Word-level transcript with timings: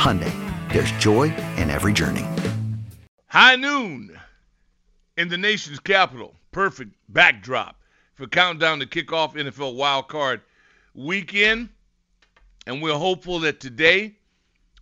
Hyundai, 0.00 0.32
there's 0.72 0.90
joy 0.92 1.24
in 1.58 1.68
every 1.68 1.92
journey. 1.92 2.24
High 3.26 3.56
noon 3.56 4.18
in 5.18 5.28
the 5.28 5.36
nation's 5.36 5.78
capital. 5.78 6.34
Perfect 6.52 6.94
backdrop 7.10 7.76
for 8.14 8.26
countdown 8.26 8.80
to 8.80 8.86
kickoff 8.86 9.34
NFL 9.34 9.74
Wild 9.74 10.08
Card 10.08 10.40
weekend. 10.94 11.68
And 12.66 12.80
we're 12.80 12.96
hopeful 12.96 13.40
that 13.40 13.60
today 13.60 14.14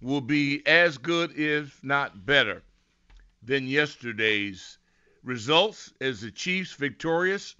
will 0.00 0.20
be 0.20 0.64
as 0.68 0.98
good, 0.98 1.36
if 1.36 1.82
not 1.82 2.24
better, 2.24 2.62
than 3.42 3.66
yesterday's 3.66 4.78
results 5.24 5.92
as 6.00 6.20
the 6.20 6.30
Chiefs 6.30 6.74
victorious, 6.74 7.56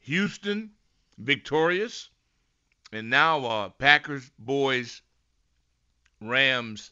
Houston 0.00 0.72
victorious, 1.16 2.10
and 2.90 3.08
now 3.08 3.44
uh, 3.44 3.68
Packers, 3.68 4.32
boys, 4.40 5.00
Rams, 6.28 6.90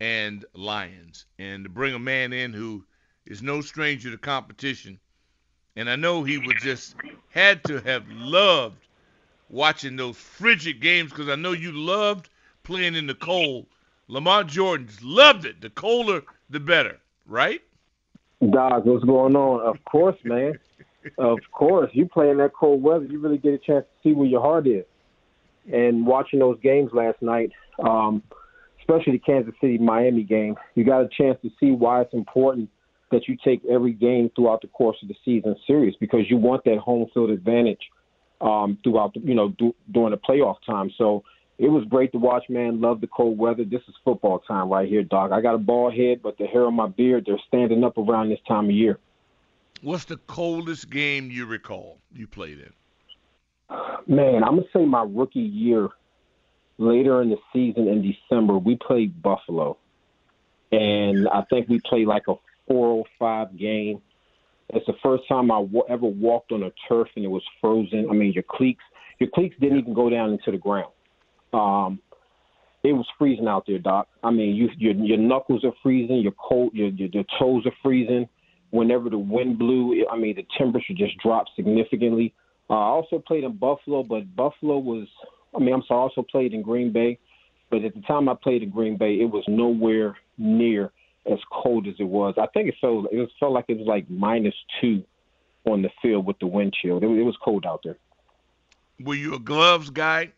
and 0.00 0.44
Lions. 0.54 1.26
And 1.38 1.64
to 1.64 1.70
bring 1.70 1.94
a 1.94 1.98
man 1.98 2.32
in 2.32 2.52
who 2.52 2.84
is 3.26 3.42
no 3.42 3.60
stranger 3.60 4.10
to 4.10 4.18
competition, 4.18 4.98
and 5.76 5.88
I 5.88 5.96
know 5.96 6.24
he 6.24 6.38
would 6.38 6.58
just 6.60 6.94
had 7.30 7.62
to 7.64 7.80
have 7.80 8.04
loved 8.08 8.86
watching 9.48 9.96
those 9.96 10.16
frigid 10.16 10.80
games 10.80 11.10
because 11.10 11.28
I 11.28 11.34
know 11.34 11.52
you 11.52 11.72
loved 11.72 12.28
playing 12.62 12.94
in 12.94 13.06
the 13.06 13.14
cold 13.14 13.66
Lamont 14.10 14.48
Jordan's 14.48 15.02
loved 15.04 15.44
it. 15.44 15.60
The 15.60 15.70
colder, 15.70 16.22
the 16.50 16.58
better, 16.58 16.98
right? 17.26 17.62
Dog, 18.40 18.84
what's 18.84 19.04
going 19.04 19.36
on? 19.36 19.60
Of 19.60 19.84
course, 19.84 20.16
man. 20.24 20.58
of 21.18 21.38
course. 21.52 21.90
You 21.92 22.06
play 22.06 22.30
in 22.30 22.38
that 22.38 22.52
cold 22.52 22.82
weather, 22.82 23.04
you 23.04 23.20
really 23.20 23.38
get 23.38 23.54
a 23.54 23.58
chance 23.58 23.84
to 23.84 24.08
see 24.08 24.12
where 24.12 24.26
your 24.26 24.40
heart 24.40 24.66
is. 24.66 24.84
And 25.72 26.06
watching 26.06 26.40
those 26.40 26.58
games 26.60 26.90
last 26.92 27.22
night, 27.22 27.52
um, 27.78 28.24
especially 28.80 29.12
the 29.12 29.18
Kansas 29.18 29.54
City 29.60 29.78
Miami 29.78 30.22
game, 30.24 30.56
you 30.74 30.84
got 30.84 31.02
a 31.02 31.08
chance 31.08 31.38
to 31.42 31.50
see 31.60 31.70
why 31.70 32.02
it's 32.02 32.14
important 32.14 32.68
that 33.10 33.28
you 33.28 33.36
take 33.44 33.62
every 33.70 33.92
game 33.92 34.30
throughout 34.34 34.62
the 34.62 34.68
course 34.68 34.96
of 35.02 35.08
the 35.08 35.14
season 35.24 35.56
serious 35.66 35.94
because 36.00 36.20
you 36.28 36.36
want 36.36 36.64
that 36.64 36.78
home 36.78 37.06
field 37.12 37.30
advantage 37.30 37.80
um, 38.40 38.78
throughout 38.82 39.14
the, 39.14 39.20
you 39.20 39.34
know 39.34 39.50
do, 39.58 39.74
during 39.90 40.10
the 40.10 40.16
playoff 40.16 40.56
time. 40.66 40.90
So 40.96 41.24
it 41.58 41.68
was 41.68 41.84
great 41.90 42.12
to 42.12 42.18
watch, 42.18 42.44
man. 42.48 42.80
Love 42.80 43.00
the 43.00 43.06
cold 43.06 43.36
weather. 43.36 43.64
This 43.64 43.82
is 43.88 43.94
football 44.04 44.38
time 44.40 44.70
right 44.70 44.88
here, 44.88 45.02
dog. 45.02 45.32
I 45.32 45.40
got 45.40 45.54
a 45.54 45.58
bald 45.58 45.94
head, 45.94 46.22
but 46.22 46.38
the 46.38 46.46
hair 46.46 46.66
on 46.66 46.74
my 46.74 46.86
beard, 46.88 47.24
they're 47.26 47.36
standing 47.48 47.84
up 47.84 47.98
around 47.98 48.30
this 48.30 48.38
time 48.48 48.66
of 48.66 48.70
year. 48.70 48.98
What's 49.82 50.04
the 50.04 50.16
coldest 50.16 50.90
game 50.90 51.30
you 51.30 51.46
recall 51.46 51.98
you 52.14 52.26
played 52.26 52.58
in? 52.58 52.72
Man, 54.06 54.42
I'm 54.42 54.56
gonna 54.56 54.62
say 54.72 54.84
my 54.84 55.04
rookie 55.08 55.40
year. 55.40 55.88
Later 56.80 57.20
in 57.20 57.28
the 57.28 57.36
season 57.52 57.88
in 57.88 58.00
December, 58.00 58.56
we 58.56 58.74
played 58.76 59.22
Buffalo, 59.22 59.76
and 60.72 61.28
I 61.28 61.42
think 61.50 61.68
we 61.68 61.78
played 61.80 62.06
like 62.06 62.22
a 62.26 62.34
405 62.68 63.58
game. 63.58 64.00
It's 64.70 64.86
the 64.86 64.94
first 65.02 65.24
time 65.28 65.50
I 65.50 65.60
w- 65.60 65.84
ever 65.90 66.06
walked 66.06 66.52
on 66.52 66.62
a 66.62 66.70
turf 66.88 67.08
and 67.16 67.24
it 67.24 67.28
was 67.28 67.42
frozen. 67.60 68.08
I 68.08 68.14
mean, 68.14 68.32
your 68.32 68.44
cleats, 68.48 68.80
your 69.18 69.28
cleats 69.28 69.54
didn't 69.60 69.80
even 69.80 69.92
go 69.92 70.08
down 70.08 70.30
into 70.30 70.50
the 70.50 70.56
ground. 70.56 70.92
Um, 71.52 72.00
it 72.82 72.94
was 72.94 73.06
freezing 73.18 73.46
out 73.46 73.64
there, 73.66 73.78
Doc. 73.78 74.08
I 74.22 74.30
mean, 74.30 74.56
you, 74.56 74.70
your 74.78 74.94
your 74.94 75.18
knuckles 75.18 75.64
are 75.64 75.74
freezing, 75.82 76.20
your 76.20 76.32
cold, 76.32 76.72
your, 76.72 76.88
your 76.88 77.10
your 77.12 77.24
toes 77.38 77.66
are 77.66 77.74
freezing. 77.82 78.26
Whenever 78.70 79.10
the 79.10 79.18
wind 79.18 79.58
blew, 79.58 80.06
I 80.10 80.16
mean, 80.16 80.36
the 80.36 80.46
temperature 80.56 80.94
just 80.96 81.18
dropped 81.18 81.50
significantly. 81.56 82.32
Uh, 82.70 82.74
I 82.74 82.86
also 82.86 83.18
played 83.18 83.44
in 83.44 83.56
Buffalo, 83.56 84.02
but 84.02 84.34
Buffalo 84.34 84.78
was, 84.78 85.08
I 85.54 85.58
mean, 85.58 85.74
I'm 85.74 85.82
sorry, 85.86 86.00
I 86.00 86.02
also 86.02 86.22
played 86.22 86.54
in 86.54 86.62
Green 86.62 86.92
Bay, 86.92 87.18
but 87.70 87.84
at 87.84 87.94
the 87.94 88.00
time 88.02 88.28
I 88.28 88.34
played 88.34 88.62
in 88.62 88.70
Green 88.70 88.96
Bay, 88.96 89.14
it 89.14 89.30
was 89.30 89.44
nowhere 89.48 90.16
near 90.38 90.92
as 91.30 91.38
cold 91.50 91.86
as 91.86 91.94
it 91.98 92.04
was. 92.04 92.34
I 92.38 92.46
think 92.46 92.68
it 92.68 92.74
felt 92.80 93.06
it 93.10 93.30
felt 93.38 93.52
like 93.52 93.66
it 93.68 93.78
was 93.78 93.86
like 93.86 94.08
minus 94.08 94.54
two 94.80 95.04
on 95.64 95.82
the 95.82 95.90
field 96.00 96.26
with 96.26 96.38
the 96.38 96.46
wind 96.46 96.74
chill. 96.80 96.98
It, 96.98 97.04
it 97.04 97.22
was 97.22 97.36
cold 97.44 97.66
out 97.66 97.80
there. 97.84 97.98
Were 99.00 99.14
you 99.14 99.34
a 99.34 99.38
gloves 99.38 99.90
guy? 99.90 100.32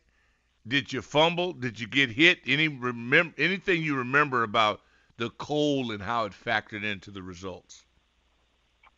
Did 0.66 0.92
you 0.92 1.02
fumble? 1.02 1.52
Did 1.52 1.80
you 1.80 1.86
get 1.86 2.10
hit? 2.10 2.38
Any 2.46 2.68
remember 2.68 3.34
anything 3.38 3.82
you 3.82 3.96
remember 3.96 4.42
about 4.42 4.80
the 5.16 5.30
cold 5.30 5.92
and 5.92 6.02
how 6.02 6.24
it 6.24 6.32
factored 6.32 6.84
into 6.84 7.10
the 7.10 7.22
results? 7.22 7.84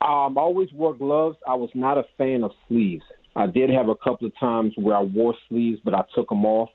Um, 0.00 0.36
I 0.36 0.40
always 0.42 0.70
wore 0.72 0.94
gloves. 0.94 1.38
I 1.46 1.54
was 1.54 1.70
not 1.74 1.96
a 1.96 2.04
fan 2.18 2.44
of 2.44 2.52
sleeves. 2.68 3.04
I 3.36 3.46
did 3.46 3.70
have 3.70 3.88
a 3.88 3.96
couple 3.96 4.26
of 4.26 4.32
times 4.38 4.72
where 4.76 4.96
I 4.96 5.02
wore 5.02 5.34
sleeves, 5.48 5.80
but 5.84 5.94
I 5.94 6.02
took 6.14 6.28
them 6.28 6.44
off. 6.44 6.70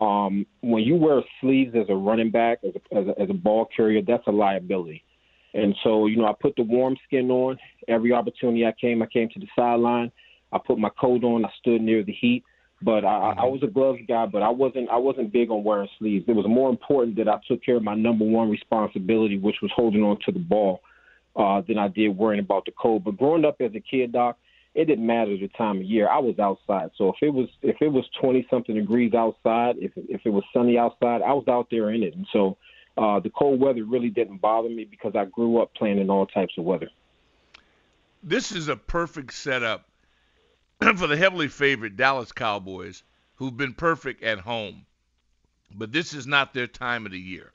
Um, 0.00 0.46
when 0.62 0.82
you 0.82 0.96
wear 0.96 1.22
sleeves 1.40 1.74
as 1.76 1.86
a 1.88 1.94
running 1.94 2.30
back, 2.30 2.58
as 2.64 2.72
a, 2.74 2.98
as 2.98 3.06
a, 3.06 3.22
as 3.22 3.30
a 3.30 3.34
ball 3.34 3.68
carrier, 3.74 4.00
that's 4.06 4.26
a 4.26 4.32
liability. 4.32 5.04
And 5.52 5.74
so, 5.82 6.06
you 6.06 6.16
know, 6.16 6.26
I 6.26 6.32
put 6.40 6.56
the 6.56 6.62
warm 6.62 6.96
skin 7.06 7.30
on. 7.30 7.58
Every 7.88 8.12
opportunity 8.12 8.64
I 8.64 8.72
came, 8.80 9.02
I 9.02 9.06
came 9.06 9.28
to 9.30 9.40
the 9.40 9.48
sideline. 9.56 10.10
I 10.52 10.58
put 10.58 10.78
my 10.78 10.90
coat 11.00 11.22
on. 11.22 11.44
I 11.44 11.50
stood 11.58 11.82
near 11.82 12.02
the 12.02 12.12
heat. 12.12 12.44
But 12.82 13.04
I, 13.04 13.34
I 13.36 13.44
was 13.44 13.60
a 13.62 13.66
gloves 13.66 13.98
guy, 14.08 14.24
but 14.24 14.42
I 14.42 14.48
wasn't 14.48 14.88
I 14.88 14.96
wasn't 14.96 15.34
big 15.34 15.50
on 15.50 15.64
wearing 15.64 15.88
sleeves. 15.98 16.24
It 16.26 16.32
was 16.34 16.46
more 16.48 16.70
important 16.70 17.14
that 17.16 17.28
I 17.28 17.38
took 17.46 17.62
care 17.62 17.76
of 17.76 17.82
my 17.82 17.94
number 17.94 18.24
one 18.24 18.48
responsibility, 18.48 19.36
which 19.36 19.56
was 19.60 19.70
holding 19.76 20.02
on 20.02 20.16
to 20.24 20.32
the 20.32 20.38
ball, 20.38 20.80
uh, 21.36 21.60
than 21.68 21.76
I 21.76 21.88
did 21.88 22.16
worrying 22.16 22.42
about 22.42 22.64
the 22.64 22.72
cold. 22.80 23.04
But 23.04 23.18
growing 23.18 23.44
up 23.44 23.56
as 23.60 23.72
a 23.74 23.80
kid, 23.80 24.12
Doc, 24.12 24.38
it 24.74 24.84
didn't 24.84 25.06
matter 25.06 25.36
the 25.36 25.48
time 25.48 25.78
of 25.78 25.82
year. 25.82 26.08
I 26.08 26.18
was 26.18 26.38
outside, 26.38 26.90
so 26.96 27.08
if 27.08 27.16
it 27.22 27.30
was 27.30 27.48
if 27.62 27.76
it 27.80 27.88
was 27.88 28.04
twenty 28.20 28.46
something 28.50 28.74
degrees 28.74 29.14
outside, 29.14 29.76
if 29.78 29.92
if 29.96 30.20
it 30.24 30.30
was 30.30 30.44
sunny 30.52 30.78
outside, 30.78 31.22
I 31.22 31.32
was 31.32 31.48
out 31.48 31.68
there 31.70 31.90
in 31.90 32.02
it. 32.02 32.14
And 32.14 32.26
so 32.32 32.56
uh, 32.96 33.18
the 33.20 33.30
cold 33.30 33.60
weather 33.60 33.84
really 33.84 34.10
didn't 34.10 34.38
bother 34.38 34.68
me 34.68 34.84
because 34.84 35.12
I 35.16 35.24
grew 35.24 35.60
up 35.60 35.74
playing 35.74 35.98
in 35.98 36.10
all 36.10 36.26
types 36.26 36.54
of 36.56 36.64
weather. 36.64 36.88
This 38.22 38.52
is 38.52 38.68
a 38.68 38.76
perfect 38.76 39.32
setup 39.32 39.88
for 40.96 41.06
the 41.06 41.16
heavily 41.16 41.48
favored 41.48 41.96
Dallas 41.96 42.32
Cowboys, 42.32 43.02
who've 43.36 43.56
been 43.56 43.74
perfect 43.74 44.22
at 44.22 44.40
home. 44.40 44.86
But 45.72 45.92
this 45.92 46.12
is 46.12 46.26
not 46.26 46.52
their 46.52 46.66
time 46.66 47.06
of 47.06 47.12
the 47.12 47.18
year. 47.18 47.52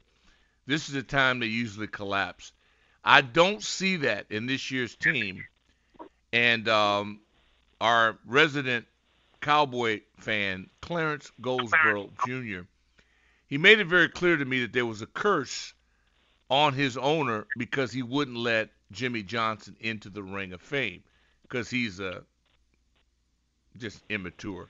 This 0.66 0.88
is 0.88 0.96
the 0.96 1.04
time 1.04 1.40
they 1.40 1.48
usually 1.48 1.88
collapse. 1.88 2.52
I 3.04 3.22
don't 3.22 3.62
see 3.62 3.98
that 3.98 4.26
in 4.32 4.48
this 4.48 4.72
year's 4.72 4.96
team. 4.96 5.46
And 6.34 6.68
um, 6.68 7.22
our 7.80 8.18
resident 8.26 8.86
Cowboy 9.42 10.02
fan, 10.18 10.70
Clarence 10.82 11.32
Goldsboro 11.42 12.10
Jr., 12.26 12.62
he 13.48 13.58
made 13.58 13.80
it 13.80 13.88
very 13.88 14.10
clear 14.10 14.38
to 14.38 14.46
me 14.46 14.62
that 14.62 14.74
there 14.74 14.86
was 14.86 15.02
a 15.02 15.08
curse 15.08 15.74
on 16.50 16.74
his 16.74 16.98
owner 16.98 17.46
because 17.58 17.92
he 17.92 18.02
wouldn't 18.02 18.38
let 18.38 18.70
Jimmy 18.92 19.24
Johnson 19.24 19.76
into 19.80 20.10
the 20.10 20.24
Ring 20.24 20.54
of 20.54 20.62
Fame 20.62 21.04
because 21.44 21.70
he's 21.70 22.00
a 22.00 22.24
just 23.78 24.02
immature 24.10 24.70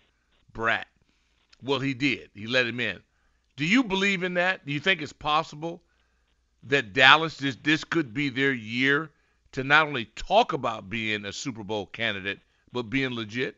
brat. 0.54 0.88
Well, 1.64 1.80
he 1.80 1.94
did. 1.94 2.30
He 2.34 2.48
let 2.48 2.68
him 2.68 2.80
in. 2.80 3.00
Do 3.56 3.66
you 3.66 3.84
believe 3.84 4.24
in 4.24 4.34
that? 4.34 4.66
Do 4.66 4.74
you 4.74 4.80
think 4.80 5.02
it's 5.02 5.14
possible 5.14 5.82
that 6.64 6.94
Dallas 6.94 7.38
this 7.38 7.56
this 7.58 7.84
could 7.84 8.14
be 8.14 8.30
their 8.30 8.52
year 8.52 9.12
to 9.56 9.64
not 9.64 9.88
only 9.88 10.06
talk 10.16 10.52
about 10.52 10.90
being 10.90 11.24
a 11.24 11.32
Super 11.32 11.64
Bowl 11.64 11.86
candidate 11.86 12.40
but 12.74 12.90
being 12.90 13.12
legit? 13.12 13.56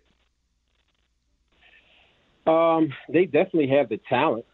Um, 2.45 2.93
they 3.09 3.25
definitely 3.25 3.69
have 3.69 3.89
the 3.89 3.99
talent. 4.07 4.45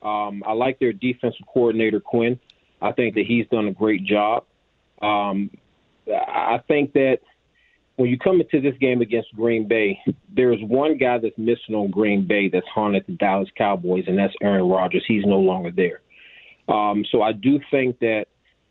Um, 0.00 0.42
I 0.46 0.52
like 0.52 0.78
their 0.78 0.94
defensive 0.94 1.46
coordinator 1.52 2.00
Quinn. 2.00 2.40
I 2.80 2.92
think 2.92 3.14
that 3.16 3.26
he's 3.26 3.46
done 3.48 3.68
a 3.68 3.72
great 3.72 4.04
job. 4.04 4.44
Um, 5.02 5.50
I 6.10 6.62
think 6.68 6.94
that 6.94 7.18
when 7.96 8.08
you 8.08 8.18
come 8.18 8.40
into 8.40 8.62
this 8.62 8.78
game 8.80 9.02
against 9.02 9.28
Green 9.36 9.68
Bay, 9.68 10.00
there's 10.34 10.60
one 10.62 10.96
guy 10.96 11.18
that's 11.18 11.36
missing 11.36 11.74
on 11.74 11.90
Green 11.90 12.26
Bay 12.26 12.48
that's 12.48 12.66
haunted 12.74 13.04
the 13.06 13.12
Dallas 13.12 13.50
Cowboys, 13.58 14.04
and 14.06 14.18
that's 14.18 14.34
Aaron 14.40 14.68
Rodgers. 14.68 15.04
He's 15.06 15.26
no 15.26 15.38
longer 15.38 15.70
there. 15.70 16.00
Um, 16.74 17.04
so 17.10 17.20
I 17.20 17.32
do 17.32 17.60
think 17.70 17.98
that 17.98 18.26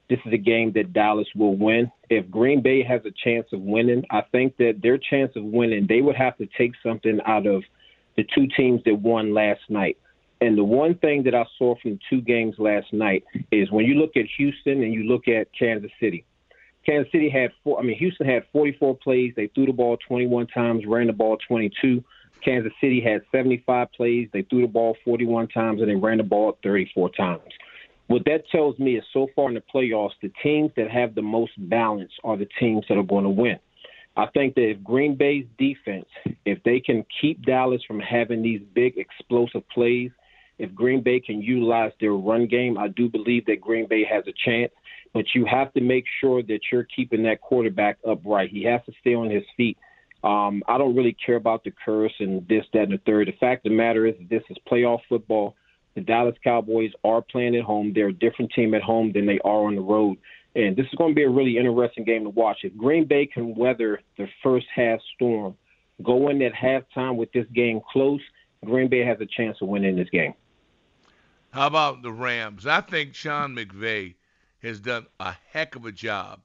this 0.09 0.19
is 0.25 0.33
a 0.33 0.38
game 0.38 0.71
that 0.74 0.94
Dallas 0.94 1.27
will 1.36 1.56
win. 1.56 1.92
If 2.09 2.30
Green 2.30 2.62
Bay 2.62 2.83
has 2.83 3.01
a 3.06 3.12
chance 3.24 3.48
of 3.51 3.62
winning, 3.62 4.04
I 4.09 4.21
think 4.31 4.56
that 4.57 4.80
their 4.81 4.98
chance 4.98 5.33
of 5.36 5.44
winning, 5.44 5.86
they 5.88 6.01
would 6.01 6.15
have 6.15 6.38
to 6.38 6.48
take 6.57 6.74
something 6.81 7.19
out 7.25 7.45
of 7.45 7.63
the 8.15 8.25
two 8.33 8.48
teams 8.56 8.81
that 8.86 8.95
won 8.95 9.33
last 9.33 9.62
night. 9.69 9.98
And 10.39 10.57
the 10.57 10.63
one 10.63 10.95
thing 10.95 11.24
that 11.24 11.36
I 11.36 11.45
saw 11.57 11.75
from 11.81 12.00
two 12.09 12.21
games 12.21 12.56
last 12.57 12.94
night 12.94 13.24
is 13.51 13.71
when 13.71 13.86
you 13.86 13.95
look 13.95 14.15
at 14.15 14.25
Houston 14.38 14.83
and 14.83 14.94
you 14.94 15.04
look 15.04 15.27
at 15.27 15.48
Kansas 15.57 15.92
City. 16.00 16.25
Kansas 16.86 17.12
City 17.12 17.30
had 17.30 17.51
four. 17.63 17.80
I 17.80 17.83
mean, 17.83 17.98
Houston 17.98 18.27
had 18.27 18.44
44 18.53 18.98
plays. 18.98 19.33
They 19.36 19.48
threw 19.48 19.65
the 19.65 19.74
ball 19.74 19.98
21 20.07 20.48
times, 20.48 20.86
ran 20.88 21.07
the 21.07 21.13
ball 21.13 21.38
22. 21.48 22.03
Kansas 22.45 22.71
City 22.80 23.01
had 23.01 23.21
75 23.31 23.92
plays. 23.92 24.30
They 24.31 24.44
threw 24.44 24.62
the 24.62 24.68
ball 24.68 24.95
41 25.03 25.50
times 25.50 25.81
and 25.81 25.89
they 25.89 25.95
ran 25.95 26.18
the 26.18 26.24
ball 26.24 26.57
34 26.63 27.10
times. 27.10 27.42
What 28.07 28.24
that 28.25 28.48
tells 28.50 28.80
me 28.80 28.98
is 28.98 29.04
so 29.12 29.27
far 29.36 29.50
in 29.50 29.56
the 29.56 29.63
playoffs, 29.74 30.12
the 30.21 30.31
teams 30.42 30.71
that 30.77 30.89
have 30.89 31.13
the 31.13 31.21
most 31.21 31.51
balance 31.57 32.12
are 32.24 32.38
the 32.38 32.48
teams 32.59 32.86
that 32.88 32.98
are 32.98 33.04
going 33.04 33.25
to 33.25 33.30
win. 33.30 33.59
I 34.15 34.25
think 34.33 34.56
that 34.56 34.69
if 34.69 34.83
Green 34.83 35.15
Bay's 35.15 35.45
defense, 35.59 36.07
if 36.45 36.63
they 36.63 36.80
can 36.80 37.06
keep 37.21 37.45
Dallas 37.45 37.81
from 37.88 38.00
having 38.00 38.42
these 38.42 38.62
big 38.74 38.98
explosive 38.98 39.68
plays, 39.69 40.09
if 40.57 40.74
Green 40.74 41.04
Bay 41.04 41.19
can 41.19 41.42
utilize 41.42 41.92
their 42.00 42.13
run 42.13 42.48
game, 42.48 42.77
I 42.77 42.88
do 42.88 43.09
believe 43.09 43.45
that 43.45 43.62
Green 43.62 43.88
Bay 43.88 44.04
has 44.10 44.24
a 44.25 44.33
chance. 44.44 44.71
But 45.13 45.25
you 45.36 45.45
have 45.45 45.71
to 45.74 45.81
make 45.81 46.06
sure 46.19 46.42
that 46.44 46.60
you're 46.71 46.88
keeping 46.95 47.24
that 47.24 47.42
quarterback 47.42 47.98
upright. 48.07 48.50
He 48.50 48.63
has 48.63 48.81
to 48.88 48.94
stay 49.01 49.13
on 49.13 49.30
his 49.30 49.44
feet. 49.56 49.77
Um, 50.24 50.63
I 50.68 50.77
don't 50.80 50.95
really 50.95 51.15
care 51.24 51.36
about 51.36 51.63
the 51.63 51.71
curse 51.86 52.13
and 52.19 52.48
this, 52.48 52.65
that, 52.74 52.83
and 52.83 52.94
the 52.94 53.01
third. 53.06 53.27
The 53.27 53.33
fact 53.33 53.65
of 53.65 53.71
the 53.71 53.77
matter 53.77 54.07
is, 54.07 54.15
this 54.30 54.44
is 54.50 54.57
playoff 54.69 55.00
football. 55.07 55.56
The 55.97 56.03
Dallas 56.03 56.35
Cowboys 56.44 56.91
are 57.03 57.23
playing 57.23 57.55
at 57.55 57.63
home. 57.63 57.91
They're 57.91 58.09
a 58.09 58.13
different 58.13 58.51
team 58.51 58.75
at 58.75 58.83
home 58.83 59.13
than 59.13 59.25
they 59.25 59.39
are 59.44 59.65
on 59.65 59.73
the 59.73 59.81
road. 59.81 60.19
And 60.53 60.75
this 60.75 60.85
is 60.85 60.94
going 60.95 61.09
to 61.09 61.15
be 61.15 61.23
a 61.23 61.29
really 61.29 61.57
interesting 61.57 62.03
game 62.03 62.23
to 62.25 62.29
watch. 62.29 62.59
If 62.61 62.77
Green 62.77 63.05
Bay 63.05 63.25
can 63.25 63.55
weather 63.55 63.99
the 64.15 64.27
first 64.44 64.67
half 64.75 64.99
storm, 65.15 65.57
go 66.03 66.29
in 66.29 66.39
at 66.44 66.53
halftime 66.53 67.15
with 67.15 67.31
this 67.31 67.47
game 67.51 67.81
close, 67.91 68.21
Green 68.63 68.89
Bay 68.89 69.03
has 69.03 69.19
a 69.21 69.25
chance 69.25 69.57
of 69.59 69.69
winning 69.69 69.95
this 69.95 70.07
game. 70.11 70.35
How 71.49 71.65
about 71.65 72.03
the 72.03 72.11
Rams? 72.11 72.67
I 72.67 72.81
think 72.81 73.15
Sean 73.15 73.55
McVay 73.55 74.13
has 74.61 74.79
done 74.79 75.07
a 75.19 75.35
heck 75.51 75.75
of 75.75 75.88
a 75.88 75.91
job. 75.91 76.41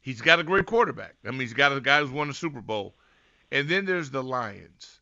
He's 0.00 0.22
got 0.22 0.40
a 0.40 0.44
great 0.44 0.64
quarterback. 0.64 1.16
I 1.26 1.30
mean, 1.30 1.40
he's 1.40 1.52
got 1.52 1.76
a 1.76 1.80
guy 1.82 2.00
who's 2.00 2.10
won 2.10 2.30
a 2.30 2.34
Super 2.34 2.62
Bowl. 2.62 2.94
And 3.50 3.68
then 3.68 3.84
there's 3.84 4.08
the 4.08 4.22
Lions, 4.22 5.00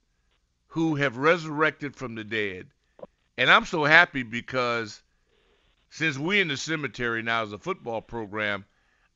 who 0.66 0.96
have 0.96 1.18
resurrected 1.18 1.94
from 1.94 2.16
the 2.16 2.24
dead 2.24 2.66
and 3.40 3.50
I'm 3.50 3.64
so 3.64 3.84
happy 3.84 4.22
because 4.22 5.00
since 5.88 6.18
we're 6.18 6.42
in 6.42 6.48
the 6.48 6.58
cemetery 6.58 7.22
now 7.22 7.42
as 7.42 7.54
a 7.54 7.58
football 7.58 8.02
program, 8.02 8.66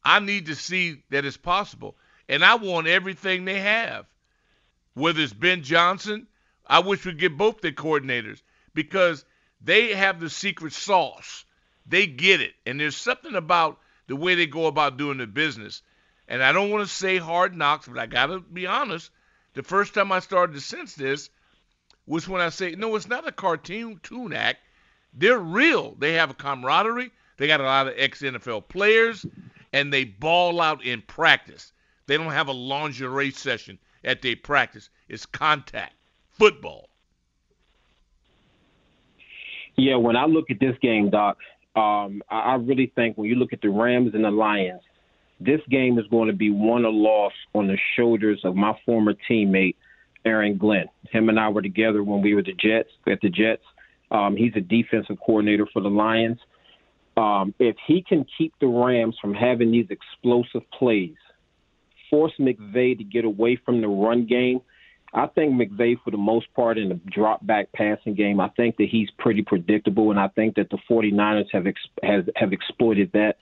I 0.03 0.19
need 0.21 0.47
to 0.47 0.55
see 0.55 1.03
that 1.11 1.27
it's 1.27 1.37
possible. 1.37 1.95
And 2.27 2.43
I 2.43 2.55
want 2.55 2.87
everything 2.87 3.45
they 3.45 3.61
have. 3.61 4.07
Whether 4.95 5.21
it's 5.21 5.35
Ben 5.35 5.63
Johnson, 5.63 6.27
I 6.67 6.79
wish 6.79 7.05
we'd 7.05 7.19
get 7.19 7.37
both 7.37 7.61
the 7.61 7.71
coordinators 7.71 8.41
because 8.73 9.27
they 9.61 9.93
have 9.93 10.21
the 10.21 10.31
secret 10.31 10.73
sauce. 10.73 11.45
They 11.85 12.07
get 12.07 12.41
it. 12.41 12.55
And 12.65 12.81
there's 12.81 12.97
something 12.97 13.35
about 13.35 13.79
the 14.07 14.17
way 14.17 14.37
they 14.37 14.47
go 14.47 14.69
about 14.69 14.97
doing 14.97 15.19
the 15.19 15.27
business. 15.27 15.83
And 16.29 16.43
I 16.43 16.53
don't 16.53 16.71
want 16.71 16.89
to 16.89 16.95
say 16.95 17.19
hard 17.19 17.55
knocks, 17.55 17.87
but 17.87 17.99
I 17.99 18.07
got 18.07 18.29
to 18.29 18.41
be 18.41 18.67
honest. 18.67 19.11
The 19.53 19.63
first 19.63 19.93
time 19.93 20.13
I 20.13 20.21
started 20.21 20.55
to 20.55 20.63
sense 20.63 20.95
this 20.95 21.29
was 22.07 22.29
when 22.29 22.41
I 22.41 22.49
say, 22.51 22.73
no, 22.73 22.95
it's 22.97 23.09
not 23.09 23.27
a 23.27 23.33
cartoon 23.33 24.01
act. 24.35 24.59
They're 25.13 25.39
real. 25.39 25.95
They 25.99 26.13
have 26.15 26.31
a 26.31 26.35
camaraderie. 26.35 27.11
They 27.37 27.47
got 27.47 27.61
a 27.61 27.65
lot 27.65 27.89
of 27.89 27.95
ex 27.97 28.23
NFL 28.23 28.69
players, 28.69 29.25
and 29.73 29.93
they 29.93 30.05
ball 30.05 30.61
out 30.61 30.85
in 30.85 31.03
practice. 31.03 31.73
They 32.07 32.17
don't 32.17 32.33
have 32.33 32.49
a 32.49 32.53
lingerie 32.53 33.31
session 33.31 33.79
at 34.05 34.23
their 34.23 34.37
practice. 34.37 34.91
It's 35.09 35.27
contact 35.27 35.95
football. 36.31 36.89
Yeah, 39.77 39.97
when 39.97 40.17
I 40.17 40.27
look 40.27 40.51
at 40.51 40.61
this 40.61 40.77
game, 40.81 41.11
Doc, 41.11 41.39
um, 41.75 42.23
I 42.31 42.55
really 42.55 42.93
think 42.95 43.19
when 43.19 43.29
you 43.29 43.35
look 43.35 43.53
at 43.53 43.61
the 43.61 43.71
Rams 43.71 44.15
and 44.15 44.25
the 44.25 44.31
Lions, 44.31 44.83
this 45.41 45.61
game 45.69 45.99
is 45.99 46.07
going 46.09 46.29
to 46.29 46.35
be 46.35 46.51
won 46.51 46.85
or 46.85 46.93
lost 46.93 47.35
on 47.55 47.67
the 47.67 47.77
shoulders 47.97 48.41
of 48.45 48.55
my 48.55 48.79
former 48.87 49.15
teammate 49.29 49.75
Aaron 50.25 50.57
Glenn. 50.57 50.87
Him 51.11 51.29
and 51.29 51.39
I 51.39 51.49
were 51.49 51.63
together 51.63 52.03
when 52.03 52.23
we 52.23 52.35
were 52.35 52.43
the 52.43 52.53
Jets 52.53 52.91
at 53.07 53.21
the 53.21 53.29
Jets. 53.29 53.63
Um, 54.11 54.37
he's 54.37 54.53
a 54.57 54.61
defensive 54.61 55.17
coordinator 55.25 55.67
for 55.73 55.83
the 55.83 55.89
Lions. 55.89 56.39
Um, 57.17 57.55
if 57.59 57.77
he 57.87 58.03
can 58.03 58.27
keep 58.37 58.53
the 58.61 58.67
Rams 58.67 59.17
from 59.21 59.35
having 59.35 59.71
these 59.71 59.87
explosive 59.91 60.63
plays, 60.77 61.15
force 62.11 62.33
McVay 62.39 62.97
to 62.99 63.05
get 63.05 63.25
away 63.25 63.59
from 63.65 63.81
the 63.81 63.89
run 63.89 64.27
game, 64.27 64.61
I 65.13 65.29
think 65.29 65.55
McVay, 65.55 65.97
for 66.03 66.11
the 66.11 66.17
most 66.17 66.53
part, 66.55 66.77
in 66.77 66.89
the 66.89 67.01
drop 67.09 67.47
back 67.47 67.71
passing 67.73 68.15
game, 68.15 68.41
I 68.41 68.49
think 68.57 68.77
that 68.79 68.89
he's 68.91 69.09
pretty 69.19 69.43
predictable, 69.43 70.11
and 70.11 70.19
I 70.19 70.27
think 70.29 70.57
that 70.57 70.71
the 70.71 70.79
49ers 70.91 71.47
have 71.53 71.69
ex- 71.69 71.81
has, 72.03 72.25
have 72.35 72.53
exploited 72.53 73.11
that 73.13 73.37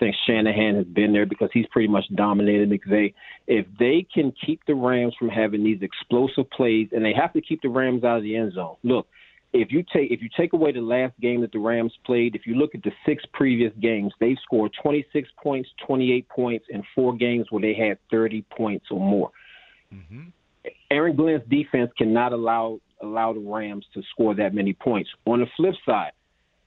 since 0.00 0.14
Shanahan 0.26 0.76
has 0.76 0.86
been 0.86 1.12
there 1.12 1.26
because 1.26 1.50
he's 1.52 1.66
pretty 1.70 1.88
much 1.88 2.04
dominated 2.14 2.70
McVay. 2.70 3.14
If 3.46 3.66
they 3.78 4.06
can 4.12 4.32
keep 4.44 4.60
the 4.66 4.74
Rams 4.74 5.14
from 5.18 5.28
having 5.28 5.64
these 5.64 5.82
explosive 5.82 6.48
plays, 6.50 6.88
and 6.92 7.04
they 7.04 7.14
have 7.14 7.32
to 7.32 7.40
keep 7.40 7.62
the 7.62 7.68
Rams 7.68 8.04
out 8.04 8.18
of 8.18 8.22
the 8.22 8.36
end 8.36 8.52
zone. 8.54 8.76
Look, 8.82 9.06
if 9.52 9.72
you 9.72 9.82
take 9.82 10.10
if 10.10 10.20
you 10.20 10.28
take 10.36 10.52
away 10.52 10.72
the 10.72 10.80
last 10.80 11.18
game 11.20 11.40
that 11.40 11.52
the 11.52 11.58
Rams 11.58 11.92
played, 12.04 12.34
if 12.34 12.46
you 12.46 12.54
look 12.54 12.74
at 12.74 12.82
the 12.82 12.92
six 13.06 13.24
previous 13.32 13.72
games, 13.80 14.12
they've 14.20 14.36
scored 14.42 14.72
26 14.82 15.28
points, 15.42 15.68
28 15.86 16.28
points, 16.28 16.66
in 16.68 16.82
four 16.94 17.16
games 17.16 17.46
where 17.50 17.62
they 17.62 17.74
had 17.74 17.98
30 18.10 18.44
points 18.56 18.86
or 18.90 19.00
more. 19.00 19.30
Mm-hmm. 19.92 20.28
Aaron 20.90 21.16
Glenn's 21.16 21.42
defense 21.48 21.90
cannot 21.96 22.32
allow 22.32 22.80
allow 23.00 23.32
the 23.32 23.40
Rams 23.40 23.86
to 23.94 24.02
score 24.10 24.34
that 24.34 24.54
many 24.54 24.74
points. 24.74 25.08
On 25.24 25.40
the 25.40 25.46
flip 25.56 25.74
side, 25.86 26.12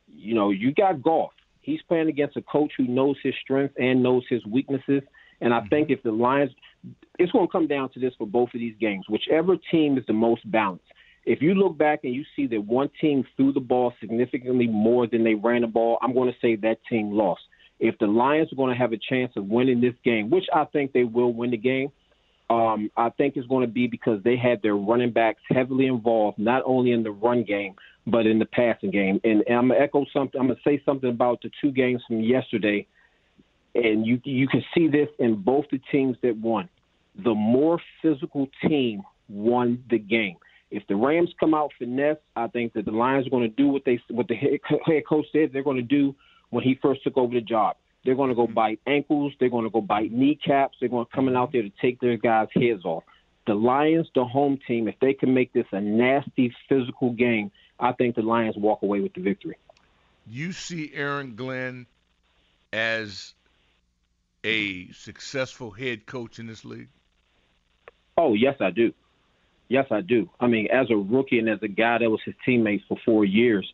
you 0.08 0.34
know 0.34 0.50
you 0.50 0.74
got 0.74 1.02
Goff. 1.04 1.32
He's 1.62 1.82
playing 1.88 2.10
against 2.10 2.38
a 2.38 2.42
coach 2.42 2.72
who 2.78 2.86
knows 2.86 3.16
his 3.24 3.34
strengths 3.42 3.76
and 3.80 4.02
knows 4.04 4.24
his 4.30 4.46
weaknesses. 4.46 5.04
And 5.42 5.54
I 5.54 5.60
mm-hmm. 5.60 5.70
think 5.70 5.90
if 5.90 6.04
the 6.04 6.12
Lions, 6.12 6.52
it's 7.20 7.32
going 7.32 7.48
to 7.48 7.52
come 7.52 7.68
down 7.68 7.90
to 7.94 8.00
this 8.00 8.14
for 8.18 8.28
both 8.28 8.50
of 8.54 8.60
these 8.60 8.76
games. 8.80 9.06
Whichever 9.10 9.56
team 9.72 9.98
is 9.98 10.06
the 10.08 10.14
most 10.14 10.50
balanced. 10.50 10.86
If 11.26 11.42
you 11.42 11.54
look 11.54 11.78
back 11.78 12.00
and 12.04 12.14
you 12.16 12.24
see 12.36 12.48
that 12.48 12.62
one 12.62 12.90
team 13.00 13.24
threw 13.38 13.54
the 13.54 13.60
ball 13.60 13.94
significantly 14.00 14.68
more 14.68 15.06
than 15.06 15.24
they 15.24 15.36
ran 15.36 15.62
the 15.62 15.68
ball, 15.68 16.00
I'm 16.02 16.14
going 16.14 16.32
to 16.32 16.40
say 16.40 16.56
that 16.58 16.80
team 16.90 17.12
lost. 17.12 17.42
If 17.80 17.98
the 18.00 18.08
Lions 18.08 18.52
are 18.52 18.56
going 18.56 18.74
to 18.74 18.80
have 18.80 18.94
a 18.94 18.98
chance 18.98 19.32
of 19.36 19.46
winning 19.46 19.82
this 19.82 19.94
game, 20.04 20.30
which 20.30 20.46
I 20.54 20.66
think 20.66 20.94
they 20.94 21.04
will 21.04 21.34
win 21.34 21.52
the 21.52 21.58
game, 21.58 21.92
um, 22.50 22.92
I 22.98 23.10
think 23.10 23.38
it's 23.38 23.48
going 23.48 23.66
to 23.66 23.72
be 23.72 23.88
because 23.88 24.22
they 24.24 24.36
had 24.36 24.62
their 24.62 24.76
running 24.76 25.12
backs 25.12 25.42
heavily 25.50 25.88
involved, 25.88 26.38
not 26.38 26.64
only 26.66 26.92
in 26.92 27.04
the 27.04 27.12
run 27.12 27.44
game, 27.44 27.76
but 28.08 28.26
in 28.26 28.40
the 28.40 28.46
passing 28.46 28.92
game. 28.92 29.20
And, 29.24 29.44
and 29.48 29.58
I'm 29.58 29.68
gonna 29.70 29.80
echo 29.80 30.06
something. 30.14 30.40
I'm 30.40 30.48
gonna 30.48 30.60
say 30.64 30.82
something 30.86 31.10
about 31.10 31.42
the 31.42 31.52
two 31.62 31.72
games 31.72 32.02
from 32.08 32.22
yesterday, 32.22 32.88
and 33.76 34.06
you 34.06 34.20
you 34.24 34.48
can 34.48 34.64
see 34.74 34.88
this 34.88 35.10
in 35.20 35.42
both 35.42 35.66
the 35.72 35.80
teams 35.92 36.18
that 36.24 36.38
won. 36.38 36.70
The 37.24 37.34
more 37.34 37.80
physical 38.02 38.48
team 38.68 39.04
won 39.30 39.84
the 39.90 40.00
game. 40.00 40.38
If 40.72 40.88
the 40.88 40.96
Rams 40.96 41.34
come 41.40 41.54
out 41.54 41.72
finesse, 41.78 42.18
I 42.36 42.48
think 42.48 42.74
that 42.74 42.86
the 42.86 42.92
Lions 42.92 43.28
are 43.28 43.30
going 43.30 43.50
to 43.50 43.56
do 43.56 43.68
what 43.68 43.84
they 43.86 44.00
what 44.10 44.28
the 44.28 44.36
head 44.36 45.04
coach 45.08 45.26
said 45.32 45.52
they're 45.52 45.64
going 45.64 45.78
to 45.78 45.84
do 45.84 46.16
when 46.50 46.64
he 46.64 46.80
first 46.82 47.04
took 47.04 47.18
over 47.18 47.34
the 47.34 47.42
job. 47.42 47.76
They're 48.04 48.16
going 48.16 48.30
to 48.30 48.36
go 48.36 48.48
bite 48.48 48.80
ankles. 48.88 49.34
They're 49.40 49.50
going 49.50 49.66
to 49.66 49.70
go 49.70 49.82
bite 49.82 50.12
kneecaps. 50.12 50.78
They're 50.80 50.90
going 50.90 51.06
to 51.06 51.12
come 51.14 51.30
out 51.36 51.52
there 51.52 51.62
to 51.62 51.72
take 51.82 52.00
their 52.00 52.18
guys' 52.18 52.48
heads 52.56 52.84
off. 52.84 53.04
The 53.48 53.54
Lions, 53.54 54.08
the 54.16 54.26
home 54.26 54.60
team, 54.68 54.88
if 54.88 54.96
they 55.02 55.14
can 55.14 55.34
make 55.34 55.52
this 55.54 55.66
a 55.72 55.82
nasty 55.82 56.54
physical 56.70 57.12
game, 57.12 57.52
I 57.82 57.92
think 57.94 58.16
the 58.16 58.22
Lions 58.22 58.56
walk 58.56 58.84
away 58.84 59.02
with 59.02 59.14
the 59.14 59.22
victory. 59.22 59.58
You 60.28 60.52
see 60.52 60.92
Aaron 60.94 61.36
Glenn 61.36 61.88
as 62.72 63.34
a 64.44 64.90
successful 64.92 65.72
head 65.72 66.06
coach 66.06 66.40
in 66.40 66.48
this 66.48 66.64
league? 66.64 66.90
Oh, 68.18 68.34
yes, 68.34 68.56
I 68.62 68.70
do. 68.70 68.94
Yes, 69.68 69.88
I 69.90 70.02
do. 70.02 70.30
I 70.40 70.48
mean, 70.48 70.68
as 70.72 70.88
a 70.92 70.96
rookie 70.96 71.40
and 71.40 71.50
as 71.50 71.60
a 71.62 71.68
guy 71.68 71.98
that 71.98 72.10
was 72.10 72.20
his 72.24 72.36
teammate 72.48 72.84
for 72.88 72.98
four 73.06 73.26
years, 73.26 73.72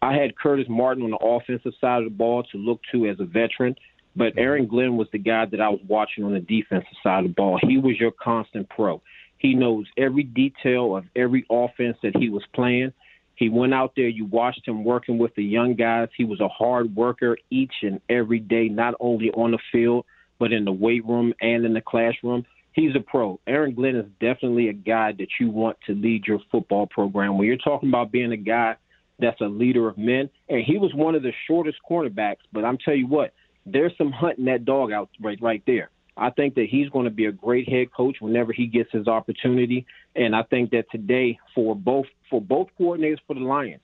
I 0.00 0.14
had 0.14 0.36
Curtis 0.36 0.66
Martin 0.68 1.04
on 1.04 1.10
the 1.10 1.18
offensive 1.18 1.72
side 1.80 1.98
of 1.98 2.04
the 2.04 2.16
ball 2.16 2.44
to 2.44 2.58
look 2.58 2.80
to 2.92 3.06
as 3.06 3.20
a 3.20 3.24
veteran, 3.24 3.76
but 4.16 4.30
mm-hmm. 4.30 4.38
Aaron 4.38 4.66
Glenn 4.66 4.96
was 4.96 5.08
the 5.12 5.18
guy 5.18 5.44
that 5.46 5.60
I 5.60 5.68
was 5.68 5.80
watching 5.86 6.24
on 6.24 6.32
the 6.32 6.40
defensive 6.40 6.88
side 7.02 7.24
of 7.24 7.30
the 7.30 7.34
ball. 7.34 7.58
He 7.62 7.78
was 7.78 7.98
your 7.98 8.12
constant 8.12 8.68
pro. 8.68 9.02
He 9.38 9.54
knows 9.54 9.86
every 9.96 10.24
detail 10.24 10.96
of 10.96 11.04
every 11.14 11.46
offense 11.50 11.96
that 12.02 12.16
he 12.16 12.28
was 12.28 12.42
playing. 12.54 12.92
He 13.38 13.48
went 13.48 13.72
out 13.72 13.92
there, 13.94 14.08
you 14.08 14.24
watched 14.24 14.66
him 14.66 14.82
working 14.82 15.16
with 15.16 15.32
the 15.36 15.44
young 15.44 15.76
guys. 15.76 16.08
He 16.16 16.24
was 16.24 16.40
a 16.40 16.48
hard 16.48 16.96
worker 16.96 17.36
each 17.50 17.72
and 17.82 18.00
every 18.10 18.40
day, 18.40 18.68
not 18.68 18.94
only 18.98 19.30
on 19.30 19.52
the 19.52 19.60
field, 19.70 20.06
but 20.40 20.52
in 20.52 20.64
the 20.64 20.72
weight 20.72 21.06
room 21.06 21.32
and 21.40 21.64
in 21.64 21.72
the 21.72 21.80
classroom. 21.80 22.44
He's 22.72 22.96
a 22.96 23.00
pro. 23.00 23.38
Aaron 23.46 23.74
Glenn 23.74 23.94
is 23.94 24.06
definitely 24.20 24.70
a 24.70 24.72
guy 24.72 25.12
that 25.12 25.28
you 25.38 25.50
want 25.50 25.76
to 25.86 25.94
lead 25.94 26.26
your 26.26 26.40
football 26.50 26.88
program. 26.88 27.38
When 27.38 27.46
you're 27.46 27.58
talking 27.58 27.90
about 27.90 28.10
being 28.10 28.32
a 28.32 28.36
guy 28.36 28.74
that's 29.20 29.40
a 29.40 29.46
leader 29.46 29.88
of 29.88 29.96
men, 29.96 30.28
and 30.48 30.64
he 30.64 30.76
was 30.76 30.92
one 30.92 31.14
of 31.14 31.22
the 31.22 31.32
shortest 31.46 31.78
cornerbacks, 31.88 32.38
but 32.52 32.64
I'm 32.64 32.76
telling 32.78 33.00
you 33.00 33.06
what, 33.06 33.34
there's 33.64 33.92
some 33.96 34.10
hunting 34.10 34.46
that 34.46 34.64
dog 34.64 34.90
out 34.90 35.10
right 35.20 35.38
right 35.40 35.62
there. 35.64 35.90
I 36.18 36.30
think 36.30 36.56
that 36.56 36.66
he's 36.68 36.88
going 36.88 37.04
to 37.04 37.10
be 37.10 37.26
a 37.26 37.32
great 37.32 37.68
head 37.68 37.92
coach 37.92 38.16
whenever 38.20 38.52
he 38.52 38.66
gets 38.66 38.90
his 38.90 39.06
opportunity. 39.06 39.86
And 40.16 40.34
I 40.34 40.42
think 40.42 40.70
that 40.70 40.90
today, 40.90 41.38
for 41.54 41.76
both 41.76 42.06
for 42.28 42.40
both 42.40 42.68
coordinators 42.78 43.18
for 43.26 43.34
the 43.34 43.40
Lions, 43.40 43.82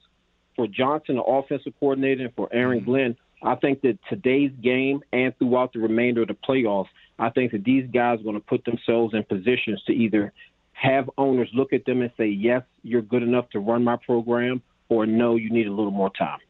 for 0.57 0.67
Johnson, 0.67 1.17
the 1.17 1.23
offensive 1.23 1.73
coordinator, 1.79 2.25
and 2.25 2.35
for 2.35 2.49
Aaron 2.53 2.81
mm-hmm. 2.81 2.91
Glenn, 2.91 3.17
I 3.43 3.55
think 3.55 3.83
that 3.83 3.99
today's 4.09 4.53
game 4.63 5.03
and 5.13 5.37
throughout 5.39 5.73
the 5.73 5.79
remainder 5.79 6.23
of 6.23 6.29
the 6.29 6.35
playoffs, 6.35 6.89
I 7.19 7.31
think 7.31 7.53
that 7.53 7.65
these 7.65 7.89
guys 7.93 8.21
are 8.21 8.25
going 8.25 8.35
to 8.35 8.41
put 8.41 8.65
themselves 8.65 9.15
in 9.15 9.23
positions 9.23 9.83
to 9.87 9.93
either 9.93 10.33
have 10.73 11.09
owners 11.17 11.49
look 11.55 11.73
at 11.73 11.85
them 11.85 12.03
and 12.03 12.11
say, 12.17 12.27
yes, 12.27 12.63
you're 12.83 13.03
good 13.03 13.23
enough 13.23 13.49
to 13.51 13.61
run 13.61 13.85
my 13.85 13.97
program, 13.97 14.61
or 14.89 15.07
no, 15.07 15.37
you 15.37 15.51
need 15.51 15.67
a 15.67 15.73
little 15.73 15.93
more 15.93 16.11
time. 16.11 16.41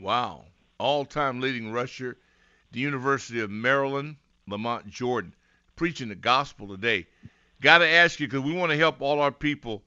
Wow. 0.00 0.44
All 0.78 1.04
time 1.04 1.40
leading 1.40 1.70
rusher, 1.70 2.16
the 2.72 2.80
University 2.80 3.40
of 3.40 3.50
Maryland, 3.50 4.16
Lamont 4.46 4.88
Jordan, 4.88 5.34
preaching 5.76 6.08
the 6.08 6.14
gospel 6.14 6.68
today. 6.68 7.06
Got 7.60 7.78
to 7.78 7.88
ask 7.88 8.20
you 8.20 8.26
because 8.26 8.42
we 8.42 8.52
want 8.52 8.72
to 8.72 8.78
help 8.78 9.00
all 9.00 9.20
our 9.20 9.32
people 9.32 9.82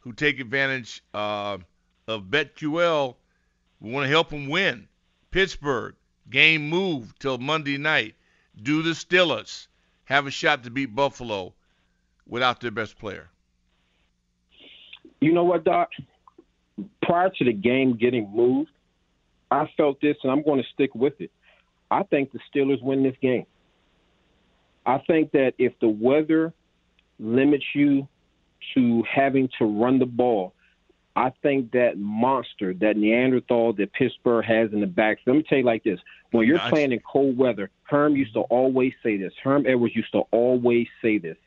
who 0.00 0.12
take 0.12 0.38
advantage 0.40 1.02
uh, 1.14 1.58
of 2.06 2.24
BetQL. 2.24 3.16
We 3.80 3.90
want 3.90 4.04
to 4.04 4.08
help 4.08 4.30
them 4.30 4.48
win. 4.48 4.88
Pittsburgh 5.30 5.94
game 6.30 6.68
moved 6.68 7.20
till 7.20 7.38
Monday 7.38 7.78
night. 7.78 8.14
Do 8.62 8.82
the 8.82 8.90
Steelers 8.90 9.66
have 10.04 10.26
a 10.26 10.30
shot 10.30 10.64
to 10.64 10.70
beat 10.70 10.94
Buffalo 10.94 11.52
without 12.26 12.60
their 12.60 12.70
best 12.70 12.98
player? 12.98 13.28
You 15.20 15.32
know 15.32 15.44
what, 15.44 15.64
Doc? 15.64 15.90
Prior 17.02 17.30
to 17.30 17.44
the 17.44 17.52
game 17.52 17.96
getting 17.96 18.30
moved, 18.30 18.70
I 19.50 19.70
felt 19.76 20.00
this, 20.00 20.16
and 20.22 20.32
I'm 20.32 20.42
going 20.42 20.62
to 20.62 20.68
stick 20.72 20.94
with 20.94 21.20
it. 21.20 21.30
I 21.90 22.02
think 22.02 22.32
the 22.32 22.40
Steelers 22.50 22.82
win 22.82 23.02
this 23.02 23.16
game. 23.20 23.46
I 24.86 24.98
think 24.98 25.32
that 25.32 25.54
if 25.58 25.72
the 25.80 25.88
weather 25.88 26.54
limits 27.18 27.64
you 27.74 28.08
to 28.74 29.02
having 29.12 29.48
to 29.58 29.64
run 29.64 29.98
the 29.98 30.06
ball, 30.06 30.54
I 31.16 31.32
think 31.42 31.72
that 31.72 31.98
monster, 31.98 32.74
that 32.74 32.96
Neanderthal 32.96 33.72
that 33.74 33.92
Pittsburgh 33.94 34.44
has 34.44 34.72
in 34.72 34.80
the 34.80 34.86
back. 34.86 35.18
Let 35.26 35.36
me 35.36 35.42
tell 35.42 35.58
you 35.58 35.64
like 35.64 35.82
this: 35.82 35.98
when 36.30 36.46
you're 36.46 36.58
nice. 36.58 36.70
playing 36.70 36.92
in 36.92 37.00
cold 37.00 37.36
weather, 37.36 37.70
Herm 37.84 38.14
used 38.14 38.34
to 38.34 38.40
always 38.40 38.92
say 39.02 39.16
this. 39.16 39.32
Herm 39.42 39.66
Edwards 39.66 39.96
used 39.96 40.12
to 40.12 40.20
always 40.30 40.86
say 41.02 41.18
this. 41.18 41.38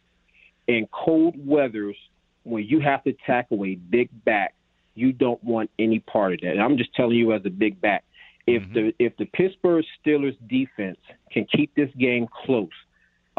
In 0.67 0.88
cold 0.91 1.36
weathers, 1.38 1.96
when 2.43 2.65
you 2.65 2.79
have 2.79 3.03
to 3.03 3.13
tackle 3.25 3.63
a 3.63 3.75
big 3.75 4.10
back, 4.25 4.55
you 4.96 5.13
don't 5.13 5.43
want 5.43 5.69
any 5.77 6.00
part 6.00 6.34
of 6.34 6.41
that. 6.41 6.51
And 6.51 6.62
I'm 6.62 6.77
just 6.77 6.93
telling 6.96 7.17
you 7.17 7.34
as 7.34 7.41
a 7.46 7.50
big 7.50 7.79
back. 7.79 8.03
If 8.48 8.63
mm-hmm. 8.63 8.74
the 8.74 8.96
if 8.98 9.15
the 9.17 9.25
Pittsburgh 9.25 9.86
Steelers 10.03 10.36
defense 10.48 10.98
can 11.31 11.46
keep 11.46 11.74
this 11.75 11.89
game 11.98 12.27
close, 12.46 12.69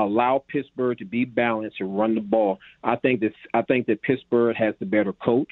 allow 0.05 0.45
Pittsburgh 0.49 0.99
to 0.99 1.05
be 1.05 1.25
balanced 1.25 1.81
and 1.81 1.99
run 1.99 2.15
the 2.15 2.21
ball. 2.21 2.59
I 2.83 2.97
think 2.97 3.21
that 3.21 3.33
I 3.55 3.63
think 3.63 3.87
that 3.87 4.03
Pittsburgh 4.03 4.57
has 4.57 4.75
the 4.79 4.87
better 4.87 5.13
coach. 5.13 5.51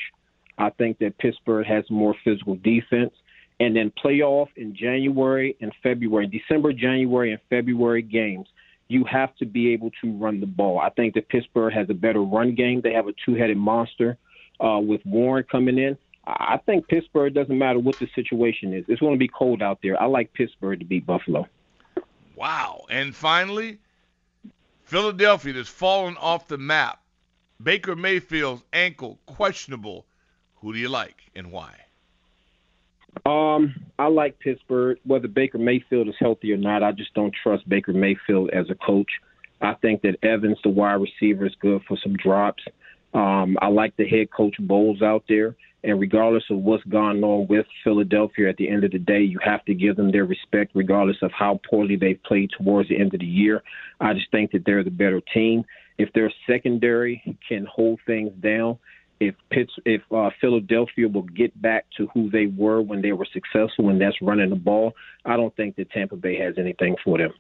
I 0.59 0.71
think 0.71 0.99
that 0.99 1.19
Pittsburgh 1.19 1.67
has 1.67 1.85
more 1.91 2.15
physical 2.25 2.57
defense. 2.57 3.13
And 3.61 3.75
then 3.75 3.93
playoff 4.05 4.49
in 4.57 4.77
January 4.77 5.57
and 5.61 5.73
February, 5.83 6.27
December, 6.29 6.73
January, 6.73 7.33
and 7.33 7.41
February 7.51 8.03
games, 8.03 8.47
you 8.87 9.05
have 9.05 9.35
to 9.37 9.47
be 9.47 9.73
able 9.73 9.91
to 10.01 10.17
run 10.17 10.41
the 10.41 10.47
ball. 10.47 10.79
I 10.79 10.91
think 10.91 11.15
that 11.15 11.29
Pittsburgh 11.29 11.73
has 11.75 11.91
a 11.91 11.95
better 11.95 12.23
run 12.23 12.55
game. 12.55 12.81
They 12.81 12.93
have 12.93 13.09
a 13.09 13.15
two-headed 13.25 13.57
monster 13.57 14.17
uh, 14.61 14.79
with 14.81 15.05
Warren 15.05 15.45
coming 15.51 15.79
in. 15.79 15.99
I 16.27 16.61
think 16.67 16.89
Pittsburgh 16.89 17.35
doesn't 17.35 17.57
matter 17.57 17.79
what 17.79 17.99
the 17.99 18.09
situation 18.15 18.75
is. 18.75 18.85
It's 18.87 19.01
going 19.01 19.15
to 19.15 19.19
be 19.19 19.29
cold 19.29 19.63
out 19.63 19.79
there. 19.83 20.01
I 20.01 20.07
like 20.07 20.33
Pittsburgh 20.35 20.79
to 20.79 20.85
beat 20.85 21.07
Buffalo. 21.07 21.47
Wow. 22.37 22.85
And 22.91 23.15
finally, 23.15 23.79
Philadelphia 24.89 25.53
has 25.53 25.69
fallen 25.69 26.17
off 26.17 26.49
the 26.49 26.57
map. 26.57 27.03
Baker 27.63 27.95
Mayfield's 27.95 28.63
ankle 28.73 29.19
questionable. 29.27 30.07
Who 30.63 30.73
do 30.73 30.79
you 30.79 30.89
like 30.89 31.31
and 31.37 31.53
why? 31.53 31.75
Um, 33.27 33.75
I 33.99 34.07
like 34.07 34.39
Pittsburgh. 34.39 34.97
Whether 35.05 35.29
Baker 35.29 35.59
Mayfield 35.59 36.09
is 36.09 36.15
healthy 36.19 36.55
or 36.55 36.57
not, 36.57 36.83
I 36.83 36.93
just 36.93 37.13
don't 37.13 37.35
trust 37.43 37.69
Baker 37.69 37.93
Mayfield 37.93 38.49
as 38.49 38.71
a 38.71 38.75
coach. 38.77 39.11
I 39.61 39.75
think 39.75 40.01
that 40.03 40.17
Evans, 40.23 40.57
the 40.65 40.71
wide 40.71 41.03
receiver, 41.03 41.45
is 41.45 41.55
good 41.61 41.83
for 41.87 41.99
some 42.03 42.17
drops. 42.17 42.63
Um, 43.13 43.59
I 43.61 43.67
like 43.67 43.95
the 43.99 44.09
head 44.09 44.31
coach 44.31 44.57
Bowles 44.59 45.03
out 45.03 45.25
there. 45.29 45.55
And 45.89 45.99
regardless 45.99 46.45
of 46.51 46.59
what's 46.59 46.85
gone 46.85 47.25
on 47.25 47.47
with 47.47 47.65
Philadelphia 47.83 48.51
at 48.51 48.59
the 48.59 48.69
end 48.69 48.85
of 48.85 48.91
the 48.91 48.99
day, 48.99 49.23
you 49.23 49.39
have 49.43 49.65
to 49.65 49.75
give 49.75 49.97
them 49.97 50.13
their 50.13 50.27
respect, 50.27 50.73
regardless 50.75 51.17
of 51.23 51.33
how 51.33 51.63
poorly 51.69 51.97
they've 51.97 52.23
played 52.25 52.51
towards 52.51 52.91
the 52.91 53.01
end 53.01 53.15
of 53.15 53.21
the 53.21 53.27
year. 53.27 53.63
I 53.99 54.13
just 54.13 54.31
think 54.31 54.53
that 54.53 54.67
they're 54.67 54.85
the 54.85 54.91
better 54.91 55.23
team. 55.33 55.65
If 55.97 56.13
their 56.13 56.31
secondary 56.47 57.39
can 57.49 57.65
hold 57.65 58.01
things 58.07 58.33
down, 58.39 58.79
if 59.19 59.35
Pitts, 59.49 59.73
if 59.87 60.03
uh, 60.13 60.29
Philadelphia 60.39 61.09
will 61.09 61.23
get 61.23 61.61
back 61.63 61.87
to 61.97 62.07
who 62.09 62.29
they 62.29 62.49
were 62.49 62.83
when 62.83 63.01
they 63.01 63.13
were 63.13 63.27
successful, 63.33 63.89
and 63.89 63.99
that's 63.99 64.21
running 64.21 64.51
the 64.51 64.57
ball, 64.57 64.93
I 65.25 65.39
don't 65.39 65.57
think 65.57 65.77
that 65.77 65.91
Tampa 65.91 66.17
Bay 66.17 66.39
has 66.39 66.59
anything 66.59 66.97
for 67.03 67.17
them. 67.17 67.33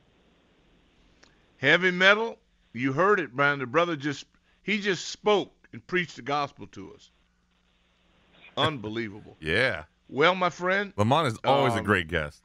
Heavy 1.58 1.90
metal, 1.90 2.38
you 2.72 2.94
heard 2.94 3.20
it, 3.20 3.36
Brian. 3.36 3.58
The 3.58 3.66
brother 3.66 3.94
just 3.94 4.24
he 4.62 4.80
just 4.80 5.08
spoke 5.08 5.52
and 5.74 5.86
preached 5.86 6.16
the 6.16 6.22
gospel 6.22 6.66
to 6.68 6.94
us. 6.94 7.10
Unbelievable. 8.58 9.36
yeah. 9.40 9.84
Well, 10.08 10.34
my 10.34 10.50
friend, 10.50 10.92
Lamont 10.96 11.26
is 11.28 11.38
always 11.44 11.74
um, 11.74 11.80
a 11.80 11.82
great 11.82 12.08
guest. 12.08 12.42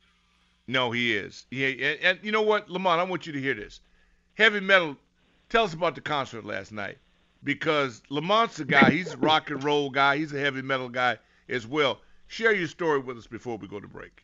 No, 0.67 0.91
he 0.91 1.15
is. 1.15 1.45
Yeah, 1.51 1.67
and, 1.67 1.99
and 2.01 2.19
you 2.21 2.31
know 2.31 2.41
what, 2.41 2.69
Lamont, 2.69 2.99
I 2.99 3.03
want 3.03 3.25
you 3.25 3.33
to 3.33 3.39
hear 3.39 3.53
this. 3.53 3.81
Heavy 4.35 4.59
metal. 4.59 4.97
Tell 5.49 5.63
us 5.63 5.73
about 5.73 5.95
the 5.95 6.01
concert 6.01 6.45
last 6.45 6.71
night, 6.71 6.97
because 7.43 8.01
Lamont's 8.09 8.59
a 8.59 8.65
guy. 8.65 8.89
He's 8.91 9.13
a 9.13 9.17
rock 9.29 9.49
and 9.49 9.63
roll 9.63 9.89
guy. 9.89 10.17
He's 10.17 10.33
a 10.33 10.39
heavy 10.39 10.61
metal 10.61 10.89
guy 10.89 11.17
as 11.49 11.67
well. 11.67 11.99
Share 12.27 12.53
your 12.53 12.67
story 12.67 12.99
with 12.99 13.17
us 13.17 13.27
before 13.27 13.57
we 13.57 13.67
go 13.67 13.79
to 13.79 13.87
break. 13.87 14.23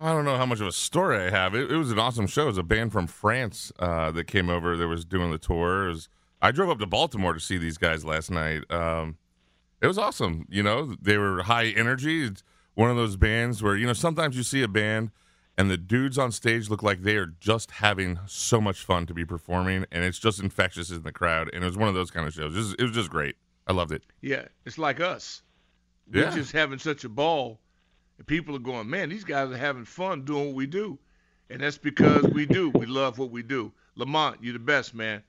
I 0.00 0.12
don't 0.12 0.24
know 0.24 0.36
how 0.36 0.46
much 0.46 0.60
of 0.60 0.66
a 0.66 0.72
story 0.72 1.18
I 1.18 1.30
have. 1.30 1.54
It, 1.54 1.70
it 1.70 1.76
was 1.76 1.90
an 1.90 1.98
awesome 1.98 2.26
show. 2.26 2.42
It 2.42 2.46
was 2.46 2.58
a 2.58 2.62
band 2.62 2.92
from 2.92 3.06
France 3.06 3.72
uh, 3.78 4.10
that 4.12 4.24
came 4.24 4.50
over 4.50 4.76
that 4.76 4.88
was 4.88 5.04
doing 5.04 5.30
the 5.30 5.38
tour. 5.38 5.88
Was, 5.88 6.08
I 6.42 6.50
drove 6.50 6.68
up 6.68 6.78
to 6.80 6.86
Baltimore 6.86 7.32
to 7.32 7.40
see 7.40 7.56
these 7.56 7.78
guys 7.78 8.04
last 8.04 8.30
night. 8.30 8.70
Um, 8.70 9.16
it 9.80 9.86
was 9.86 9.98
awesome. 9.98 10.46
You 10.48 10.62
know, 10.62 10.94
they 11.00 11.18
were 11.18 11.42
high 11.42 11.66
energy. 11.66 12.24
It's 12.24 12.42
one 12.74 12.90
of 12.90 12.96
those 12.96 13.16
bands 13.16 13.62
where 13.62 13.76
you 13.76 13.86
know 13.86 13.92
sometimes 13.92 14.36
you 14.36 14.42
see 14.42 14.62
a 14.62 14.68
band 14.68 15.10
and 15.58 15.70
the 15.70 15.76
dudes 15.76 16.18
on 16.18 16.32
stage 16.32 16.68
look 16.68 16.82
like 16.82 17.02
they 17.02 17.16
are 17.16 17.26
just 17.40 17.70
having 17.72 18.18
so 18.26 18.60
much 18.60 18.84
fun 18.84 19.06
to 19.06 19.14
be 19.14 19.24
performing, 19.24 19.86
and 19.90 20.04
it's 20.04 20.18
just 20.18 20.40
infectious 20.40 20.90
in 20.90 21.02
the 21.02 21.12
crowd. 21.12 21.50
And 21.52 21.64
it 21.64 21.66
was 21.66 21.78
one 21.78 21.88
of 21.88 21.94
those 21.94 22.10
kind 22.10 22.26
of 22.26 22.34
shows. 22.34 22.54
It 22.54 22.58
was, 22.58 22.74
it 22.74 22.82
was 22.82 22.92
just 22.92 23.10
great. 23.10 23.36
I 23.66 23.72
loved 23.72 23.92
it. 23.92 24.02
Yeah, 24.20 24.44
it's 24.64 24.78
like 24.78 25.00
us. 25.00 25.42
We're 26.12 26.30
just 26.30 26.52
having 26.52 26.78
such 26.78 27.02
a 27.04 27.08
ball, 27.08 27.58
and 28.18 28.26
people 28.26 28.54
are 28.54 28.60
going, 28.60 28.88
"Man, 28.88 29.08
these 29.08 29.24
guys 29.24 29.50
are 29.50 29.56
having 29.56 29.84
fun 29.84 30.24
doing 30.24 30.46
what 30.46 30.54
we 30.54 30.66
do," 30.66 30.98
and 31.50 31.60
that's 31.60 31.78
because 31.78 32.24
we 32.28 32.46
do. 32.46 32.70
We 32.70 32.86
love 32.86 33.18
what 33.18 33.30
we 33.30 33.42
do. 33.42 33.72
Lamont, 33.96 34.38
you're 34.40 34.52
the 34.52 34.60
best, 34.60 34.94
man. 34.94 35.22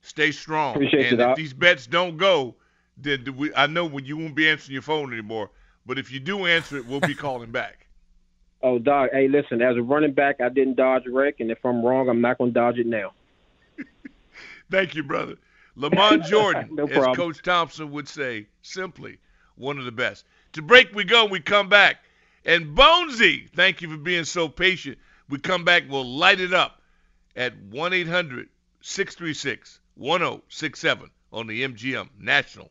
Stay 0.00 0.32
strong. 0.32 0.74
Appreciate 0.74 1.12
and 1.12 1.20
if 1.20 1.36
these 1.36 1.52
bets 1.52 1.86
don't 1.86 2.16
go, 2.16 2.56
then 2.96 3.36
we, 3.36 3.54
I 3.54 3.66
know 3.66 3.84
when 3.84 4.04
you 4.04 4.16
won't 4.16 4.34
be 4.34 4.48
answering 4.48 4.72
your 4.72 4.82
phone 4.82 5.12
anymore. 5.12 5.50
But 5.86 5.98
if 5.98 6.10
you 6.10 6.20
do 6.20 6.46
answer 6.46 6.76
it, 6.78 6.86
we'll 6.86 7.00
be 7.00 7.14
calling 7.14 7.50
back. 7.50 7.86
Oh, 8.62 8.78
dog. 8.78 9.10
Hey, 9.12 9.28
listen. 9.28 9.60
As 9.60 9.76
a 9.76 9.82
running 9.82 10.14
back, 10.14 10.40
I 10.40 10.48
didn't 10.48 10.76
dodge 10.76 11.04
a 11.06 11.10
wreck, 11.10 11.40
and 11.40 11.50
if 11.50 11.62
I'm 11.66 11.84
wrong, 11.84 12.08
I'm 12.08 12.22
not 12.22 12.38
going 12.38 12.54
to 12.54 12.58
dodge 12.58 12.78
it 12.78 12.86
now. 12.86 13.12
Thank 14.70 14.94
you, 14.94 15.02
brother. 15.02 15.36
Lamont 15.76 16.24
Jordan, 16.30 16.70
no 16.72 16.86
as 16.86 17.14
Coach 17.14 17.42
Thompson 17.42 17.90
would 17.90 18.08
say, 18.08 18.46
simply 18.62 19.18
one 19.56 19.78
of 19.78 19.84
the 19.84 19.92
best. 19.92 20.24
To 20.54 20.62
break 20.62 20.94
we 20.94 21.04
go, 21.04 21.26
we 21.26 21.40
come 21.40 21.68
back. 21.68 21.96
And 22.46 22.74
Bonesy, 22.74 23.50
thank 23.54 23.82
you 23.82 23.90
for 23.90 23.98
being 23.98 24.24
so 24.24 24.48
patient. 24.48 24.96
We 25.28 25.38
come 25.40 25.66
back, 25.66 25.82
we'll 25.86 26.06
light 26.06 26.40
it 26.40 26.54
up 26.54 26.80
at 27.36 27.54
1 27.70 27.92
800 27.92 28.48
636 28.80 29.80
1067 29.96 31.10
on 31.34 31.46
the 31.46 31.68
MGM 31.68 32.08
National 32.18 32.70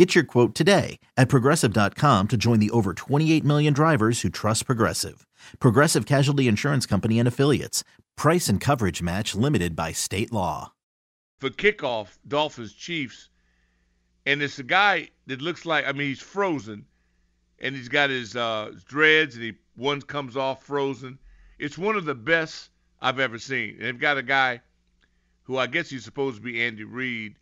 Get 0.00 0.14
your 0.14 0.24
quote 0.24 0.54
today 0.54 0.98
at 1.18 1.28
progressive.com 1.28 2.28
to 2.28 2.36
join 2.38 2.58
the 2.58 2.70
over 2.70 2.94
28 2.94 3.44
million 3.44 3.74
drivers 3.74 4.22
who 4.22 4.30
trust 4.30 4.64
Progressive. 4.64 5.26
Progressive 5.58 6.06
Casualty 6.06 6.48
Insurance 6.48 6.86
Company 6.86 7.18
and 7.18 7.28
Affiliates. 7.28 7.84
Price 8.16 8.48
and 8.48 8.62
coverage 8.62 9.02
match 9.02 9.34
limited 9.34 9.76
by 9.76 9.92
state 9.92 10.32
law. 10.32 10.72
For 11.38 11.50
kickoff, 11.50 12.16
Dolphins 12.26 12.72
Chiefs, 12.72 13.28
and 14.24 14.40
it's 14.40 14.58
a 14.58 14.62
guy 14.62 15.10
that 15.26 15.42
looks 15.42 15.66
like 15.66 15.86
I 15.86 15.92
mean 15.92 16.08
he's 16.08 16.22
frozen, 16.22 16.86
and 17.58 17.76
he's 17.76 17.90
got 17.90 18.08
his 18.08 18.34
uh, 18.34 18.72
dreads, 18.86 19.34
and 19.34 19.44
he 19.44 19.52
one 19.76 20.00
comes 20.00 20.34
off 20.34 20.64
frozen. 20.64 21.18
It's 21.58 21.76
one 21.76 21.96
of 21.96 22.06
the 22.06 22.14
best 22.14 22.70
I've 23.02 23.20
ever 23.20 23.38
seen. 23.38 23.74
And 23.74 23.82
they've 23.82 24.00
got 24.00 24.16
a 24.16 24.22
guy 24.22 24.62
who 25.42 25.58
I 25.58 25.66
guess 25.66 25.90
he's 25.90 26.04
supposed 26.04 26.36
to 26.36 26.42
be 26.42 26.62
Andy 26.64 26.84
Reid, 26.84 27.36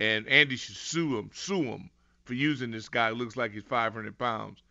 and 0.00 0.28
Andy 0.28 0.56
should 0.56 0.76
sue 0.76 1.18
him, 1.18 1.30
sue 1.32 1.64
him 1.64 1.90
for 2.24 2.34
using 2.34 2.70
this 2.70 2.88
guy. 2.88 3.10
Who 3.10 3.16
looks 3.16 3.36
like 3.36 3.52
he's 3.52 3.64
500 3.64 4.18
pounds, 4.18 4.62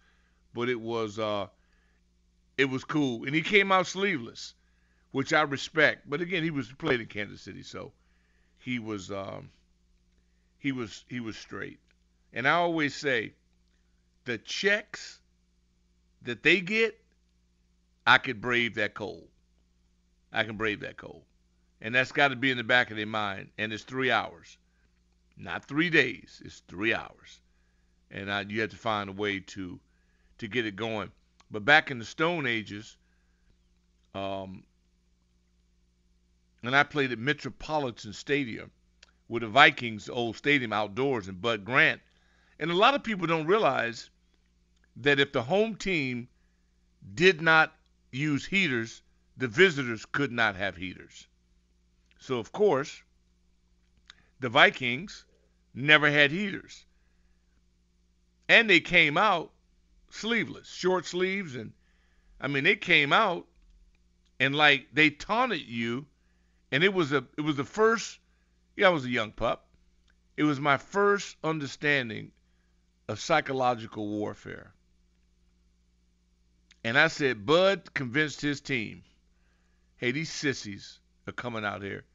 but 0.53 0.69
it 0.69 0.79
was 0.79 1.19
uh, 1.19 1.47
it 2.57 2.65
was 2.65 2.83
cool, 2.83 3.25
and 3.25 3.35
he 3.35 3.41
came 3.41 3.71
out 3.71 3.87
sleeveless, 3.87 4.53
which 5.11 5.33
I 5.33 5.41
respect. 5.41 6.09
But 6.09 6.21
again, 6.21 6.43
he 6.43 6.51
was 6.51 6.71
played 6.71 7.01
in 7.01 7.07
Kansas 7.07 7.41
City, 7.41 7.63
so 7.63 7.91
he 8.59 8.79
was 8.79 9.11
um, 9.11 9.49
he 10.59 10.71
was 10.71 11.05
he 11.07 11.19
was 11.19 11.37
straight. 11.37 11.79
And 12.33 12.47
I 12.47 12.51
always 12.51 12.93
say, 12.95 13.33
the 14.25 14.37
checks 14.37 15.19
that 16.23 16.43
they 16.43 16.59
get, 16.59 16.99
I 18.05 18.17
could 18.17 18.41
brave 18.41 18.75
that 18.75 18.93
cold. 18.93 19.27
I 20.31 20.43
can 20.43 20.57
brave 20.57 20.81
that 20.81 20.97
cold. 20.97 21.23
And 21.79 21.95
that's 21.95 22.11
got 22.11 22.29
to 22.29 22.35
be 22.35 22.51
in 22.51 22.57
the 22.57 22.63
back 22.63 22.91
of 22.91 22.97
their 22.97 23.05
mind. 23.05 23.49
And 23.57 23.71
it's 23.71 23.83
three 23.83 24.11
hours, 24.11 24.57
not 25.37 25.65
three 25.65 25.89
days. 25.89 26.41
It's 26.43 26.63
three 26.67 26.93
hours, 26.93 27.41
and 28.11 28.31
I, 28.31 28.41
you 28.41 28.61
have 28.61 28.71
to 28.71 28.77
find 28.77 29.09
a 29.09 29.13
way 29.13 29.39
to 29.39 29.79
to 30.39 30.47
get 30.47 30.65
it 30.65 30.75
going. 30.75 31.11
But 31.49 31.65
back 31.65 31.91
in 31.91 31.99
the 31.99 32.05
Stone 32.05 32.45
Ages, 32.45 32.97
um, 34.13 34.63
and 36.63 36.75
I 36.75 36.83
played 36.83 37.11
at 37.11 37.19
Metropolitan 37.19 38.13
Stadium 38.13 38.71
with 39.27 39.41
the 39.41 39.47
Vikings 39.47 40.09
old 40.09 40.35
stadium 40.35 40.73
outdoors 40.73 41.27
and 41.27 41.41
Bud 41.41 41.65
Grant. 41.65 42.01
And 42.59 42.71
a 42.71 42.75
lot 42.75 42.95
of 42.95 43.03
people 43.03 43.27
don't 43.27 43.45
realize 43.45 44.09
that 44.95 45.19
if 45.19 45.31
the 45.31 45.43
home 45.43 45.75
team 45.75 46.27
did 47.13 47.41
not 47.41 47.73
use 48.11 48.45
heaters, 48.45 49.03
the 49.37 49.47
visitors 49.47 50.05
could 50.05 50.31
not 50.31 50.55
have 50.55 50.75
heaters. 50.75 51.27
So, 52.19 52.39
of 52.39 52.51
course, 52.51 53.03
the 54.39 54.49
Vikings 54.49 55.25
never 55.77 56.09
had 56.09 56.31
heaters. 56.31 56.85
And 58.49 58.69
they 58.69 58.79
came 58.79 59.17
out 59.17 59.51
sleeveless, 60.09 60.67
short 60.67 61.05
sleeves, 61.05 61.55
and 61.55 61.73
I 62.41 62.47
mean 62.47 62.63
they 62.63 62.75
came 62.75 63.13
out 63.13 63.45
and 64.39 64.55
like 64.55 64.87
they 64.93 65.09
taunted 65.09 65.61
you, 65.61 66.05
and 66.71 66.83
it 66.83 66.93
was 66.93 67.11
a 67.11 67.25
it 67.37 67.41
was 67.41 67.57
the 67.57 67.63
first. 67.63 68.19
Yeah, 68.75 68.87
I 68.87 68.89
was 68.89 69.05
a 69.05 69.09
young 69.09 69.31
pup. 69.31 69.67
It 70.35 70.43
was 70.43 70.59
my 70.59 70.77
first 70.77 71.35
understanding 71.43 72.31
of 73.07 73.19
psychological 73.19 74.07
warfare. 74.07 74.73
And 76.83 76.97
I 76.97 77.07
said, 77.07 77.45
Bud 77.45 77.93
convinced 77.93 78.41
his 78.41 78.61
team 78.61 79.03
hey, 79.97 80.11
these 80.11 80.31
sissies 80.31 80.99
are 81.27 81.33
coming 81.33 81.65
out 81.65 81.81
here 81.81 82.05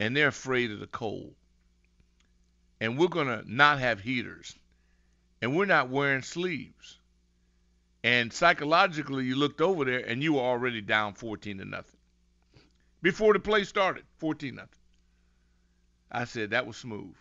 and 0.00 0.16
they're 0.16 0.28
afraid 0.28 0.70
of 0.70 0.80
the 0.80 0.86
cold. 0.86 1.34
And 2.80 2.98
we're 2.98 3.08
going 3.08 3.26
to 3.26 3.42
not 3.46 3.78
have 3.78 4.00
heaters. 4.00 4.54
And 5.42 5.56
we're 5.56 5.66
not 5.66 5.90
wearing 5.90 6.22
sleeves. 6.22 6.98
And 8.04 8.32
psychologically, 8.32 9.24
you 9.24 9.36
looked 9.36 9.60
over 9.60 9.84
there 9.84 10.00
and 10.00 10.22
you 10.22 10.34
were 10.34 10.40
already 10.40 10.80
down 10.80 11.14
14 11.14 11.58
to 11.58 11.64
nothing. 11.64 11.98
Before 13.02 13.32
the 13.32 13.40
play 13.40 13.64
started, 13.64 14.04
14 14.18 14.54
nothing. 14.54 14.70
I 16.10 16.24
said, 16.24 16.50
that 16.50 16.66
was 16.66 16.76
smooth. 16.76 17.14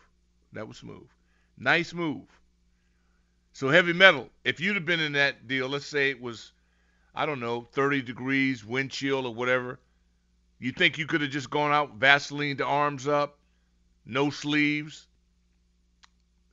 That 0.53 0.67
was 0.67 0.77
smooth. 0.77 1.07
Nice 1.57 1.93
move. 1.93 2.25
So 3.53 3.69
heavy 3.69 3.93
metal, 3.93 4.29
if 4.43 4.59
you'd 4.59 4.75
have 4.75 4.85
been 4.85 4.99
in 4.99 5.13
that 5.13 5.47
deal, 5.47 5.67
let's 5.67 5.87
say 5.87 6.11
it 6.11 6.21
was 6.21 6.51
I 7.17 7.25
don't 7.25 7.39
know, 7.39 7.61
30 7.73 8.03
degrees, 8.03 8.63
wind 8.63 8.91
chill 8.91 9.25
or 9.25 9.33
whatever, 9.33 9.79
you 10.59 10.71
think 10.71 10.99
you 10.99 11.07
could 11.07 11.21
have 11.21 11.31
just 11.31 11.49
gone 11.49 11.71
out, 11.71 11.95
Vaseline 11.95 12.57
the 12.57 12.65
arms 12.65 13.07
up, 13.07 13.39
no 14.05 14.29
sleeves, 14.29 15.07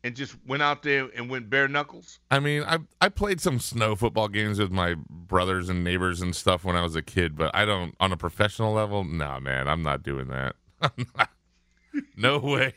and 0.04 0.14
just 0.14 0.36
went 0.46 0.62
out 0.62 0.82
there 0.82 1.08
and 1.16 1.30
went 1.30 1.48
bare 1.48 1.66
knuckles? 1.66 2.20
I 2.30 2.38
mean, 2.38 2.62
I 2.62 2.78
I 3.00 3.08
played 3.08 3.40
some 3.40 3.58
snow 3.58 3.96
football 3.96 4.28
games 4.28 4.60
with 4.60 4.70
my 4.70 4.94
brothers 5.08 5.70
and 5.70 5.82
neighbors 5.82 6.20
and 6.20 6.36
stuff 6.36 6.62
when 6.62 6.76
I 6.76 6.82
was 6.82 6.94
a 6.94 7.02
kid, 7.02 7.36
but 7.36 7.50
I 7.54 7.64
don't 7.64 7.94
on 7.98 8.12
a 8.12 8.16
professional 8.16 8.74
level. 8.74 9.02
No, 9.02 9.24
nah, 9.24 9.40
man, 9.40 9.66
I'm 9.66 9.82
not 9.82 10.02
doing 10.02 10.28
that. 10.28 10.54
no 12.16 12.38
way. 12.38 12.74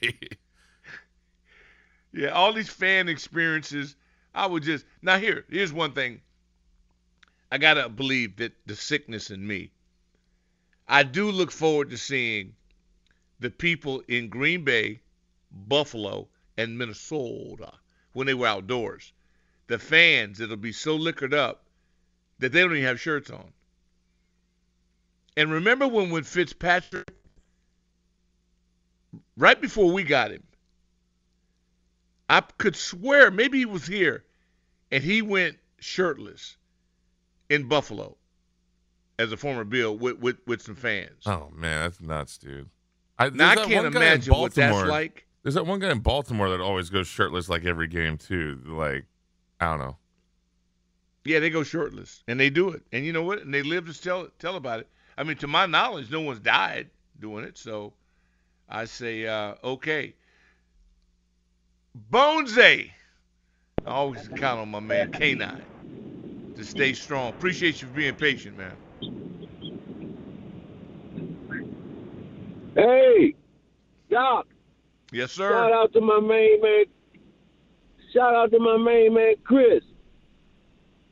Yeah, 2.14 2.30
all 2.30 2.54
these 2.54 2.70
fan 2.70 3.10
experiences, 3.10 3.96
I 4.34 4.48
would 4.48 4.64
just 4.64 4.86
now 5.02 5.20
here. 5.20 5.44
Here's 5.50 5.74
one 5.74 5.92
thing 5.92 6.22
I 7.52 7.58
gotta 7.58 7.90
believe 7.90 8.38
that 8.38 8.54
the 8.66 8.76
sickness 8.76 9.30
in 9.30 9.46
me. 9.46 9.72
I 10.88 11.04
do 11.04 11.30
look 11.30 11.52
forward 11.52 11.90
to 11.90 11.98
seeing 11.98 12.56
the 13.42 13.50
people 13.50 14.02
in 14.08 14.30
Green 14.30 14.64
Bay, 14.64 15.02
Buffalo, 15.52 16.30
and 16.58 16.78
Minnesota 16.78 17.72
when 18.14 18.28
they 18.28 18.34
were 18.34 18.48
outdoors. 18.48 19.14
The 19.68 19.78
fans 19.78 20.38
that'll 20.40 20.58
be 20.58 20.72
so 20.72 20.96
liquored 20.96 21.34
up 21.34 21.64
that 22.40 22.52
they 22.52 22.62
don't 22.62 22.72
even 22.72 22.84
have 22.84 23.00
shirts 23.00 23.30
on. 23.30 23.52
And 25.36 25.52
remember 25.52 25.88
when 25.88 26.10
when 26.10 26.24
Fitzpatrick, 26.24 27.12
right 29.36 29.62
before 29.62 29.92
we 29.92 30.04
got 30.04 30.32
him, 30.32 30.44
I 32.28 32.42
could 32.42 32.76
swear 32.76 33.30
maybe 33.30 33.60
he 33.60 33.66
was 33.66 33.86
here, 33.86 34.24
and 34.92 35.04
he 35.04 35.22
went 35.22 35.58
shirtless 35.80 36.58
in 37.50 37.68
Buffalo 37.68 38.18
as 39.20 39.32
a 39.32 39.38
former 39.38 39.64
Bill 39.64 39.96
with 39.96 40.18
with, 40.18 40.38
with 40.48 40.62
some 40.64 40.76
fans. 40.76 41.24
Oh 41.28 41.52
man, 41.54 41.84
that's 41.84 42.02
nuts, 42.02 42.40
dude. 42.40 42.70
I, 43.20 43.30
now 43.30 43.52
I 43.52 43.56
can't 43.58 43.96
imagine 43.96 44.34
what 44.34 44.56
that's 44.56 44.88
like. 44.88 45.27
There's 45.44 45.56
that 45.56 45.66
one 45.66 45.80
guy 45.80 45.92
in 45.92 46.00
Baltimore 46.00 46.50
that 46.50 46.62
always 46.62 46.90
goes 46.90 47.08
shirtless 47.08 47.48
like 47.50 47.66
every 47.66 47.88
game 47.88 48.18
too. 48.18 48.62
Like, 48.66 49.06
I 49.60 49.66
don't 49.66 49.80
know. 49.80 49.98
Yeah, 51.24 51.40
they 51.40 51.50
go 51.50 51.64
shirtless, 51.64 52.24
and 52.28 52.40
they 52.40 52.50
do 52.50 52.70
it. 52.70 52.84
And 52.92 53.06
you 53.06 53.12
know 53.12 53.24
what? 53.24 53.42
And 53.42 53.54
they 53.54 53.62
live 53.64 53.86
to 53.88 54.02
tell 54.02 54.28
tell 54.40 54.56
about 54.56 54.80
it. 54.80 54.88
I 55.18 55.24
mean, 55.24 55.38
to 55.38 55.48
my 55.48 55.66
knowledge, 55.66 56.10
no 56.12 56.22
one's 56.22 56.40
died 56.40 56.90
doing 57.20 57.44
it. 57.44 57.58
So 57.58 57.94
I 58.70 58.86
say, 58.86 59.26
uh, 59.26 59.56
okay. 59.64 60.14
Bonesy. 62.12 62.92
I 63.86 63.90
always 63.90 64.28
count 64.36 64.60
on 64.60 64.70
my 64.70 64.80
man 64.80 65.12
K9 65.12 65.62
to 66.56 66.64
stay 66.64 66.94
strong. 66.94 67.30
Appreciate 67.30 67.82
you 67.82 67.88
for 67.88 67.94
being 67.94 68.16
patient, 68.16 68.58
man. 68.58 68.74
Hey, 72.76 73.34
Doc. 74.10 74.48
Yes, 75.12 75.32
sir. 75.32 75.50
Shout 75.50 75.72
out 75.72 75.94
to 75.94 76.02
my 76.02 76.20
main 76.20 76.62
man. 76.62 76.86
Shout 78.14 78.36
out 78.36 78.52
to 78.52 78.60
my 78.60 78.78
main 78.78 79.14
man, 79.14 79.36
Chris. 79.44 79.84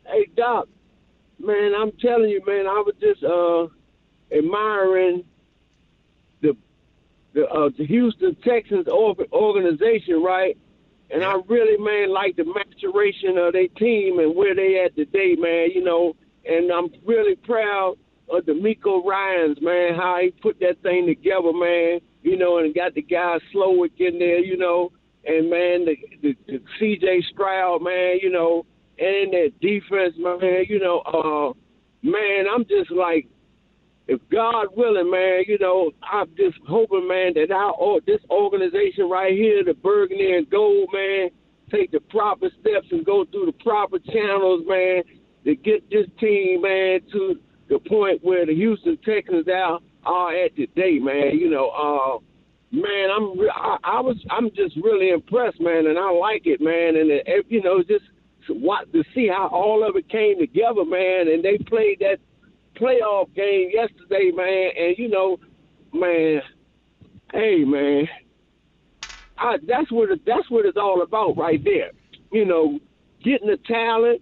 Hey, 0.06 0.30
Doc. 0.36 0.68
Man, 1.40 1.74
I'm 1.78 1.92
telling 2.02 2.30
you, 2.30 2.42
man, 2.46 2.66
I 2.66 2.82
was 2.86 2.96
just 3.00 3.24
uh, 3.24 3.68
admiring 4.36 5.24
the 6.42 6.56
the, 7.34 7.46
uh, 7.48 7.70
the 7.78 7.86
Houston 7.86 8.36
Texans 8.44 8.88
organization, 8.88 10.24
right? 10.24 10.58
And 11.12 11.24
I 11.24 11.36
really, 11.48 11.78
man, 11.78 12.12
like 12.12 12.36
the 12.36 12.46
maturation 12.46 13.38
of 13.38 13.54
their 13.54 13.68
team 13.68 14.20
and 14.20 14.36
where 14.36 14.56
they 14.56 14.84
at 14.84 14.96
today, 14.96 15.36
man. 15.38 15.70
You 15.74 15.84
know, 15.84 16.16
and 16.46 16.72
I'm 16.72 16.90
really 17.06 17.36
proud 17.36 17.98
of 18.30 18.44
DeMeco 18.46 19.06
Ryans, 19.06 19.60
man, 19.62 19.96
how 19.96 20.20
he 20.22 20.32
put 20.32 20.60
that 20.62 20.82
thing 20.82 21.06
together, 21.06 21.54
man. 21.54 22.00
You 22.26 22.38
know, 22.38 22.58
and 22.58 22.74
got 22.74 22.96
the 22.96 23.04
guy 23.04 23.38
Slowik 23.54 24.00
in 24.00 24.18
there, 24.18 24.40
you 24.40 24.58
know, 24.58 24.92
and 25.26 25.50
man, 25.50 25.86
the, 25.86 25.96
the, 26.22 26.36
the 26.48 26.62
C.J. 26.80 27.24
Stroud, 27.32 27.84
man, 27.84 28.18
you 28.22 28.32
know, 28.32 28.66
and 28.98 29.32
that 29.34 29.52
defense, 29.62 30.16
man, 30.18 30.66
you 30.68 30.80
know, 30.80 31.00
uh, 31.02 31.54
man, 32.02 32.46
I'm 32.52 32.66
just 32.66 32.90
like, 32.92 33.28
if 34.08 34.20
God 34.32 34.68
willing, 34.76 35.10
man, 35.10 35.44
you 35.48 35.58
know, 35.60 35.92
I'm 36.04 36.28
just 36.38 36.58
hoping, 36.68 37.08
man, 37.08 37.34
that 37.36 37.52
our 37.52 38.00
this 38.06 38.22
organization 38.30 39.10
right 39.10 39.34
here, 39.34 39.64
the 39.64 39.74
Burgundy 39.74 40.34
and 40.34 40.50
Gold, 40.50 40.90
man, 40.94 41.30
take 41.72 41.92
the 41.92 42.00
proper 42.00 42.50
steps 42.62 42.88
and 42.92 43.06
go 43.06 43.26
through 43.26 43.48
the 43.48 43.64
proper 43.64 43.98
channels, 44.00 44.64
man, 44.68 45.04
to 45.44 45.56
get 45.56 45.90
this 45.90 46.06
team, 46.20 46.62
man, 46.62 47.02
to 47.12 47.40
the 47.70 47.80
point 47.80 48.24
where 48.24 48.46
the 48.46 48.54
Houston 48.54 48.98
Texans 49.04 49.48
are, 49.48 49.80
are 50.06 50.36
at 50.36 50.56
today, 50.56 51.00
man. 51.00 51.38
You 51.38 51.50
know, 51.50 51.70
uh, 51.70 52.20
man, 52.72 53.10
I'm 53.16 53.40
I, 53.54 53.78
I 53.84 54.00
was 54.02 54.18
I'm 54.30 54.50
just 54.52 54.76
really 54.78 55.10
impressed, 55.10 55.60
man, 55.60 55.88
and 55.88 55.98
I 55.98 56.12
like 56.12 56.44
it, 56.46 56.62
man, 56.62 56.96
and 56.96 57.12
it, 57.12 57.46
you 57.50 57.62
know, 57.62 57.82
just 57.84 58.06
what 58.50 58.92
to 58.94 59.04
see 59.14 59.28
how 59.28 59.48
all 59.48 59.88
of 59.88 59.96
it 59.96 60.10
came 60.10 60.40
together, 60.40 60.86
man, 60.86 61.28
and 61.28 61.44
they 61.44 61.58
played 61.58 62.00
that 62.00 62.18
playoff 62.76 63.34
game 63.34 63.70
yesterday, 63.74 64.32
man, 64.36 64.72
and 64.78 64.98
you 64.98 65.10
know, 65.10 65.38
man, 65.94 66.42
hey, 67.34 67.64
man, 67.66 68.08
I, 69.38 69.58
that's 69.68 69.92
what 69.92 70.12
it, 70.12 70.22
that's 70.26 70.50
what 70.50 70.66
it's 70.66 70.78
all 70.78 71.02
about 71.02 71.38
right 71.38 71.64
there. 71.64 71.92
You 72.32 72.46
know, 72.46 72.80
getting 73.24 73.48
the 73.48 73.58
talent 73.68 74.22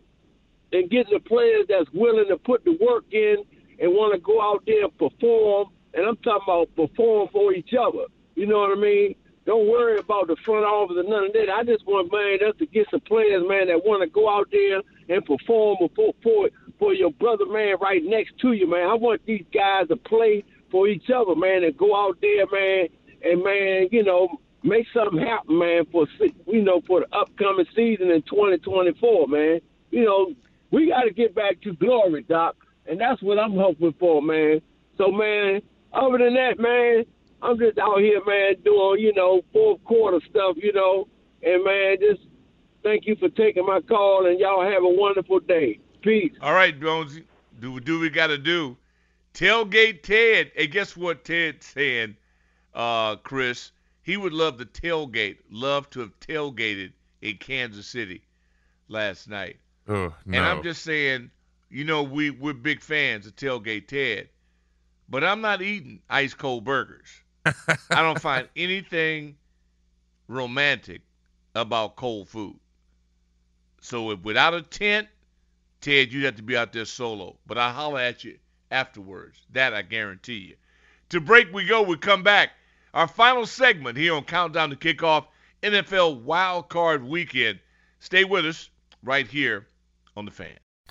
and 0.72 0.90
getting 0.90 1.14
the 1.14 1.20
players 1.20 1.66
that's 1.70 1.90
willing 1.94 2.28
to 2.30 2.38
put 2.38 2.64
the 2.64 2.78
work 2.80 3.06
in 3.12 3.38
and 3.80 3.92
want 3.92 4.14
to 4.14 4.20
go 4.20 4.42
out 4.42 4.64
there 4.66 4.86
and 4.86 4.98
perform. 4.98 5.70
And 5.94 6.06
I'm 6.06 6.18
talking 6.18 6.42
about 6.46 6.76
perform 6.76 7.30
for 7.32 7.54
each 7.54 7.74
other. 7.80 8.06
You 8.36 8.48
know 8.48 8.60
what 8.60 8.78
I 8.78 8.82
mean? 8.82 9.16
Don't 9.46 9.68
worry 9.70 10.00
about 10.00 10.28
the 10.28 10.38
front 10.46 10.66
office 10.66 10.96
or 10.98 11.04
none 11.04 11.26
of 11.26 11.34
that. 11.34 11.50
I 11.54 11.64
just 11.64 11.86
want 11.86 12.12
man 12.12 12.48
us 12.48 12.56
to 12.60 12.66
get 12.66 12.88
some 12.90 13.02
players, 13.02 13.44
man, 13.46 13.68
that 13.68 13.84
want 13.86 14.02
to 14.02 14.10
go 14.10 14.30
out 14.30 14.48
there 14.52 14.82
and 15.10 15.26
perform 15.26 15.78
for 15.96 16.14
for 16.24 16.50
for 16.80 16.94
your 16.94 17.12
brother, 17.12 17.46
man, 17.46 17.76
right 17.82 18.02
next 18.04 18.38
to 18.40 18.54
you, 18.54 18.70
man. 18.70 18.90
I 18.90 18.94
want 18.94 19.22
these 19.26 19.46
guys 19.54 19.88
to 19.90 19.98
play 19.98 20.44
for 20.72 20.88
each 20.88 21.10
other, 21.14 21.36
man, 21.36 21.64
and 21.64 21.78
go 21.78 21.96
out 21.96 22.18
there, 22.22 22.46
man, 22.52 22.88
and 23.22 23.44
man, 23.44 23.90
you 23.92 24.04
know, 24.04 24.40
make 24.64 24.88
something 24.94 25.20
happen, 25.20 25.60
man, 25.60 25.86
for 25.92 26.08
you 26.48 26.64
know 26.64 26.82
for 26.88 27.02
the 27.02 27.16
upcoming 27.16 27.66
season 27.76 28.12
in 28.12 28.22
2024, 28.24 29.28
man. 29.28 29.60
You 29.92 30.06
know, 30.06 30.34
we 30.72 30.90
got 30.90 31.04
to 31.04 31.12
get 31.12 31.36
back 31.36 31.62
to 31.62 31.74
glory, 31.74 32.24
Doc, 32.24 32.56
and 32.86 33.00
that's 33.00 33.22
what 33.22 33.40
I'm 33.40 33.56
hoping 33.56 33.94
for, 34.00 34.22
man. 34.22 34.62
So, 34.98 35.12
man, 35.12 35.62
other 35.94 36.18
than 36.18 36.34
that, 36.36 36.60
man, 36.60 37.06
I'm 37.42 37.58
just 37.58 37.78
out 37.78 38.00
here, 38.00 38.22
man, 38.26 38.56
doing 38.64 39.00
you 39.00 39.14
know 39.14 39.42
fourth 39.52 39.84
quarter 39.84 40.20
stuff, 40.30 40.56
you 40.58 40.74
know, 40.74 41.08
and 41.42 41.64
man, 41.64 41.98
just 42.00 42.22
thank 42.84 43.06
you 43.06 43.16
for 43.16 43.30
taking 43.30 43.66
my 43.66 43.82
call, 43.82 44.26
and 44.26 44.40
y'all 44.40 44.64
have 44.64 44.84
a 44.84 44.90
wonderful 44.90 45.40
day. 45.40 45.80
Peace. 46.02 46.34
All 46.42 46.54
right, 46.54 46.80
Jonesy. 46.80 47.26
Do 47.60 47.80
do 47.80 48.00
we 48.00 48.10
got 48.10 48.28
to 48.28 48.38
do? 48.38 48.78
Tailgate 49.34 50.04
Ted. 50.04 50.52
Hey, 50.56 50.68
guess 50.68 50.96
what 50.96 51.26
Ted 51.26 51.64
saying, 51.64 52.16
uh, 52.74 53.16
Chris? 53.18 53.72
He 54.04 54.18
would 54.18 54.34
love 54.34 54.58
to 54.58 54.66
tailgate, 54.66 55.38
love 55.50 55.90
to 55.92 56.02
have 56.02 56.20
tailgated 56.20 56.92
in 57.22 57.38
Kansas 57.38 57.88
City 57.88 58.22
last 58.90 59.30
night. 59.30 59.58
Oh, 59.88 60.14
no. 60.26 60.38
And 60.38 60.46
I'm 60.46 60.62
just 60.62 60.84
saying, 60.84 61.32
you 61.74 61.84
know, 61.84 62.04
we 62.04 62.30
we're 62.30 62.54
big 62.54 62.82
fans 62.82 63.26
of 63.26 63.36
Tailgate 63.36 63.88
Ted, 63.88 64.30
but 65.10 65.24
I'm 65.24 65.42
not 65.42 65.62
eating 65.62 66.02
ice 66.10 66.34
cold 66.34 66.64
burgers. 66.64 67.10
I 67.46 68.02
don't 68.02 68.22
find 68.22 68.48
anything 68.56 69.36
romantic 70.28 71.02
about 71.56 71.96
cold 71.96 72.30
food. 72.30 72.60
So 73.82 74.12
if 74.12 74.22
without 74.22 74.54
a 74.54 74.62
tent 74.62 75.08
Ted, 75.82 76.14
you'd 76.14 76.24
have 76.24 76.36
to 76.36 76.44
be 76.44 76.56
out 76.56 76.72
there 76.72 76.86
solo. 76.86 77.38
But 77.46 77.58
I'll 77.58 77.74
holler 77.74 78.00
at 78.00 78.24
you 78.24 78.38
afterwards. 78.72 79.42
That 79.52 79.74
I 79.74 79.82
guarantee 79.82 80.38
you. 80.38 80.56
To 81.10 81.20
break 81.20 81.52
we 81.52 81.66
go. 81.66 81.82
We 81.82 81.98
come 81.98 82.24
back. 82.24 82.52
Our 82.94 83.08
final 83.08 83.48
segment 83.48 83.98
here 83.98 84.14
on 84.14 84.24
Countdown 84.24 84.70
to 84.70 84.76
Kickoff 84.76 85.26
NFL 85.64 86.22
Wild 86.22 86.70
Card 86.70 87.04
Weekend. 87.04 87.60
Stay 88.00 88.24
with 88.24 88.46
us 88.46 88.70
right 89.04 89.28
here 89.28 89.66
on 90.16 90.26
The 90.26 90.32
Fan. 90.32 90.63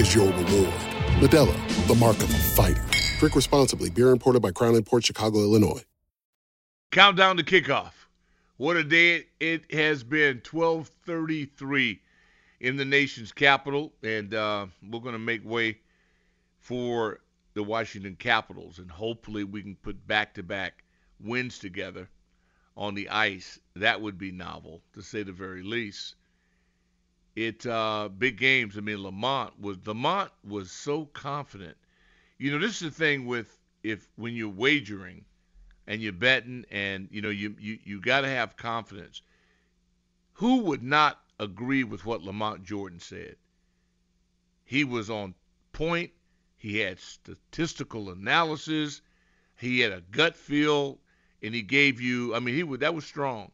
is 0.00 0.14
your 0.14 0.26
reward. 0.26 0.74
Modelo, 1.20 1.86
the 1.86 1.94
mark 1.94 2.16
of 2.16 2.30
a 2.30 2.38
fighter. 2.38 2.84
Drink 3.18 3.34
responsibly. 3.34 3.90
Beer 3.90 4.10
imported 4.10 4.40
by 4.40 4.52
Crown 4.52 4.80
Port 4.84 5.04
Chicago, 5.04 5.40
Illinois. 5.40 5.82
Countdown 6.90 7.36
to 7.36 7.42
kickoff. 7.42 7.92
What 8.56 8.76
a 8.76 8.84
day 8.84 9.26
it 9.40 9.72
has 9.72 10.02
been. 10.02 10.40
12:33 10.40 12.00
in 12.60 12.76
the 12.76 12.84
nation's 12.84 13.32
capital, 13.32 13.92
and 14.02 14.34
uh, 14.34 14.66
we're 14.88 15.00
going 15.00 15.12
to 15.12 15.18
make 15.18 15.44
way 15.44 15.78
for 16.60 17.20
the 17.54 17.62
Washington 17.62 18.16
Capitals, 18.16 18.78
and 18.78 18.90
hopefully 18.90 19.44
we 19.44 19.62
can 19.62 19.76
put 19.76 20.06
back-to-back 20.06 20.84
wins 21.20 21.58
together 21.58 22.08
on 22.76 22.94
the 22.94 23.08
ice. 23.08 23.58
That 23.76 24.00
would 24.00 24.18
be 24.18 24.30
novel, 24.30 24.82
to 24.94 25.02
say 25.02 25.22
the 25.22 25.32
very 25.32 25.62
least. 25.62 26.14
It 27.38 27.64
uh, 27.66 28.08
big 28.08 28.36
games. 28.36 28.76
I 28.76 28.80
mean, 28.80 29.00
Lamont 29.00 29.60
was 29.60 29.76
Lamont 29.86 30.32
was 30.42 30.72
so 30.72 31.04
confident. 31.04 31.76
You 32.36 32.50
know, 32.50 32.58
this 32.58 32.82
is 32.82 32.90
the 32.90 32.90
thing 32.90 33.26
with 33.26 33.60
if 33.84 34.08
when 34.16 34.34
you're 34.34 34.48
wagering 34.48 35.24
and 35.86 36.02
you're 36.02 36.12
betting, 36.12 36.64
and 36.68 37.06
you 37.12 37.22
know 37.22 37.28
you 37.28 37.54
you 37.60 37.78
you 37.84 38.00
got 38.00 38.22
to 38.22 38.28
have 38.28 38.56
confidence. 38.56 39.22
Who 40.32 40.62
would 40.62 40.82
not 40.82 41.20
agree 41.38 41.84
with 41.84 42.04
what 42.04 42.24
Lamont 42.24 42.64
Jordan 42.64 42.98
said? 42.98 43.36
He 44.64 44.82
was 44.82 45.08
on 45.08 45.36
point. 45.70 46.10
He 46.56 46.78
had 46.78 46.98
statistical 46.98 48.10
analysis. 48.10 49.00
He 49.56 49.78
had 49.78 49.92
a 49.92 50.00
gut 50.10 50.34
feel, 50.34 50.98
and 51.40 51.54
he 51.54 51.62
gave 51.62 52.00
you. 52.00 52.34
I 52.34 52.40
mean, 52.40 52.56
he 52.56 52.64
would 52.64 52.80
that 52.80 52.96
was 52.96 53.04
strong. 53.04 53.52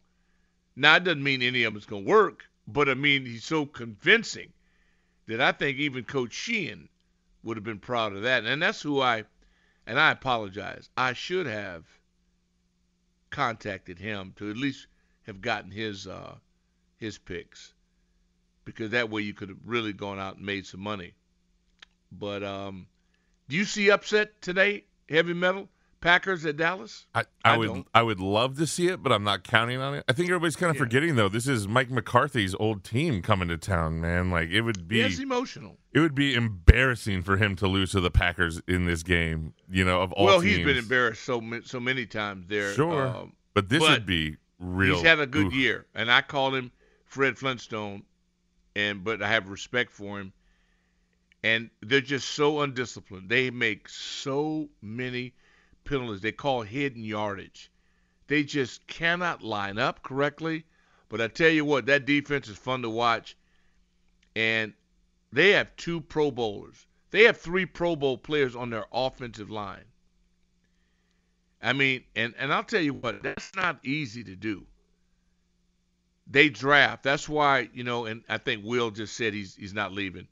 Now 0.75 0.97
it 0.97 1.05
doesn't 1.05 1.23
mean 1.23 1.43
any 1.43 1.65
of 1.65 1.77
it's 1.77 1.85
gonna 1.85 2.01
work, 2.01 2.47
but 2.67 2.89
I 2.89 2.95
mean 2.95 3.27
he's 3.27 3.45
so 3.45 3.67
convincing 3.67 4.53
that 5.27 5.41
I 5.41 5.53
think 5.53 5.79
even 5.79 6.05
Coach 6.05 6.33
Sheehan 6.33 6.89
would 7.43 7.57
have 7.57 7.65
been 7.65 7.79
proud 7.79 8.15
of 8.15 8.23
that. 8.23 8.45
And 8.45 8.63
that's 8.63 8.83
who 8.83 9.01
I, 9.01 9.25
and 9.87 9.99
I 9.99 10.11
apologize. 10.11 10.89
I 10.97 11.13
should 11.13 11.47
have 11.47 11.85
contacted 13.31 13.99
him 13.99 14.33
to 14.37 14.51
at 14.51 14.57
least 14.57 14.87
have 15.27 15.41
gotten 15.41 15.71
his 15.71 16.07
uh, 16.07 16.35
his 16.97 17.19
picks, 17.19 17.75
because 18.65 18.91
that 18.91 19.11
way 19.11 19.23
you 19.23 19.35
could 19.35 19.49
have 19.49 19.59
really 19.65 19.93
gone 19.93 20.19
out 20.19 20.37
and 20.37 20.47
made 20.47 20.67
some 20.67 20.81
money. 20.81 21.13
But 22.13 22.43
um, 22.43 22.87
do 23.49 23.57
you 23.57 23.65
see 23.65 23.91
upset 23.91 24.41
today? 24.41 24.85
Heavy 25.09 25.35
metal 25.35 25.69
Packers 26.05 26.45
at 26.45 26.59
Dallas. 26.59 27.07
I, 27.15 27.21
I, 27.21 27.55
I 27.55 27.57
would 27.57 27.67
don't. 27.67 27.87
I 27.95 28.03
would 28.03 28.21
love 28.21 28.59
to 28.59 28.67
see 28.67 28.89
it, 28.89 29.03
but 29.03 29.11
I'm 29.11 29.25
not 29.25 29.43
counting 29.43 29.81
on 29.81 29.95
it. 29.95 30.05
I 30.07 30.13
think 30.13 30.29
everybody's 30.29 30.55
kind 30.55 30.71
of 30.71 30.77
forgetting 30.77 31.17
though. 31.17 31.31
This 31.31 31.49
is 31.49 31.67
Mike 31.67 31.91
McCarthy's 31.91 32.55
old 32.61 32.85
team 32.85 33.23
coming 33.23 33.49
to 33.49 33.57
town, 33.57 34.03
man. 34.03 34.31
Like 34.31 34.51
it 34.51 34.61
would 34.61 34.87
be 34.87 34.99
Yeah, 34.99 35.07
it's 35.07 35.19
emotional. 35.19 35.79
it 35.95 36.01
would 36.01 36.15
be 36.15 36.35
embarrassing 36.35 37.23
for 37.23 37.39
him 37.39 37.57
to 37.57 37.67
lose 37.67 37.93
to 37.93 38.03
the 38.03 38.11
Packers 38.11 38.61
in 38.69 38.85
this 38.85 39.03
game. 39.03 39.55
You 39.71 39.87
know, 39.87 40.03
of 40.03 40.13
all 40.13 40.27
well, 40.27 40.43
teams. 40.43 40.57
he's 40.57 40.67
been 40.67 40.77
embarrassed 40.77 41.25
so 41.25 41.43
so 41.65 41.81
many 41.81 42.05
times 42.05 42.49
there. 42.49 42.75
Sure, 42.75 43.07
um, 43.07 43.33
but 43.55 43.71
this 43.71 43.81
but 43.81 43.91
would 43.91 44.07
be 44.07 44.37
real. 44.59 44.97
He's 44.97 45.05
had 45.05 45.21
a 45.21 45.27
good 45.27 45.47
oof. 45.47 45.55
year, 45.55 45.87
and 45.95 46.13
I 46.13 46.21
call 46.21 46.55
him 46.55 46.71
Fred 47.07 47.39
Flintstone, 47.39 48.03
and 48.77 49.03
but 49.03 49.23
I 49.23 49.29
have 49.31 49.49
respect 49.49 49.91
for 49.91 50.21
him. 50.21 50.35
And 51.43 51.71
they're 51.81 52.01
just 52.01 52.31
so 52.31 52.61
undisciplined. 52.61 53.29
They 53.29 53.51
make 53.51 53.89
so 53.89 54.69
many 54.81 55.35
penalties. 55.85 56.21
They 56.21 56.33
call 56.33 56.63
hidden 56.63 57.05
yardage. 57.05 57.71
They 58.27 58.43
just 58.43 58.87
cannot 58.87 59.43
line 59.43 59.79
up 59.79 60.03
correctly. 60.03 60.65
But 61.09 61.21
I 61.21 61.29
tell 61.29 61.51
you 61.51 61.65
what, 61.65 61.87
that 61.87 62.07
defense 62.07 62.49
is 62.49 62.57
fun 62.57 62.83
to 62.83 62.91
watch. 62.91 63.37
And 64.35 64.73
they 65.33 65.51
have 65.51 65.77
two 65.77 66.01
Pro 66.01 66.31
Bowlers. 66.31 66.87
They 67.11 67.25
have 67.25 67.37
three 67.37 67.67
Pro 67.67 67.95
Bowl 67.95 68.19
players 68.19 68.57
on 68.57 68.71
their 68.71 68.87
offensive 68.93 69.51
line. 69.51 69.85
I 71.63 71.73
mean, 71.73 72.05
and, 72.15 72.35
and 72.39 72.53
I'll 72.53 72.65
tell 72.65 72.81
you 72.81 72.95
what, 72.95 73.23
that's 73.23 73.55
not 73.55 73.79
easy 73.85 74.25
to 74.25 74.37
do. 74.37 74.67
They 76.27 76.49
draft. 76.49 77.03
That's 77.03 77.29
why, 77.29 77.69
you 77.73 77.85
know, 77.85 78.07
and 78.07 78.23
I 78.29 78.39
think 78.39 78.65
Will 78.65 78.91
just 78.91 79.17
said 79.17 79.35
he's 79.35 79.55
he's 79.55 79.75
not 79.75 79.93
leaving. 79.93 80.27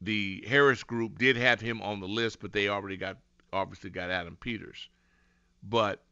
The 0.00 0.44
Harris 0.46 0.82
group 0.82 1.18
did 1.18 1.36
have 1.36 1.60
him 1.60 1.80
on 1.82 2.00
the 2.00 2.08
list, 2.08 2.40
but 2.40 2.52
they 2.52 2.68
already 2.68 2.96
got 2.96 3.18
obviously 3.52 3.90
got 3.90 4.10
Adam 4.10 4.36
Peters. 4.36 4.88
But 5.62 6.02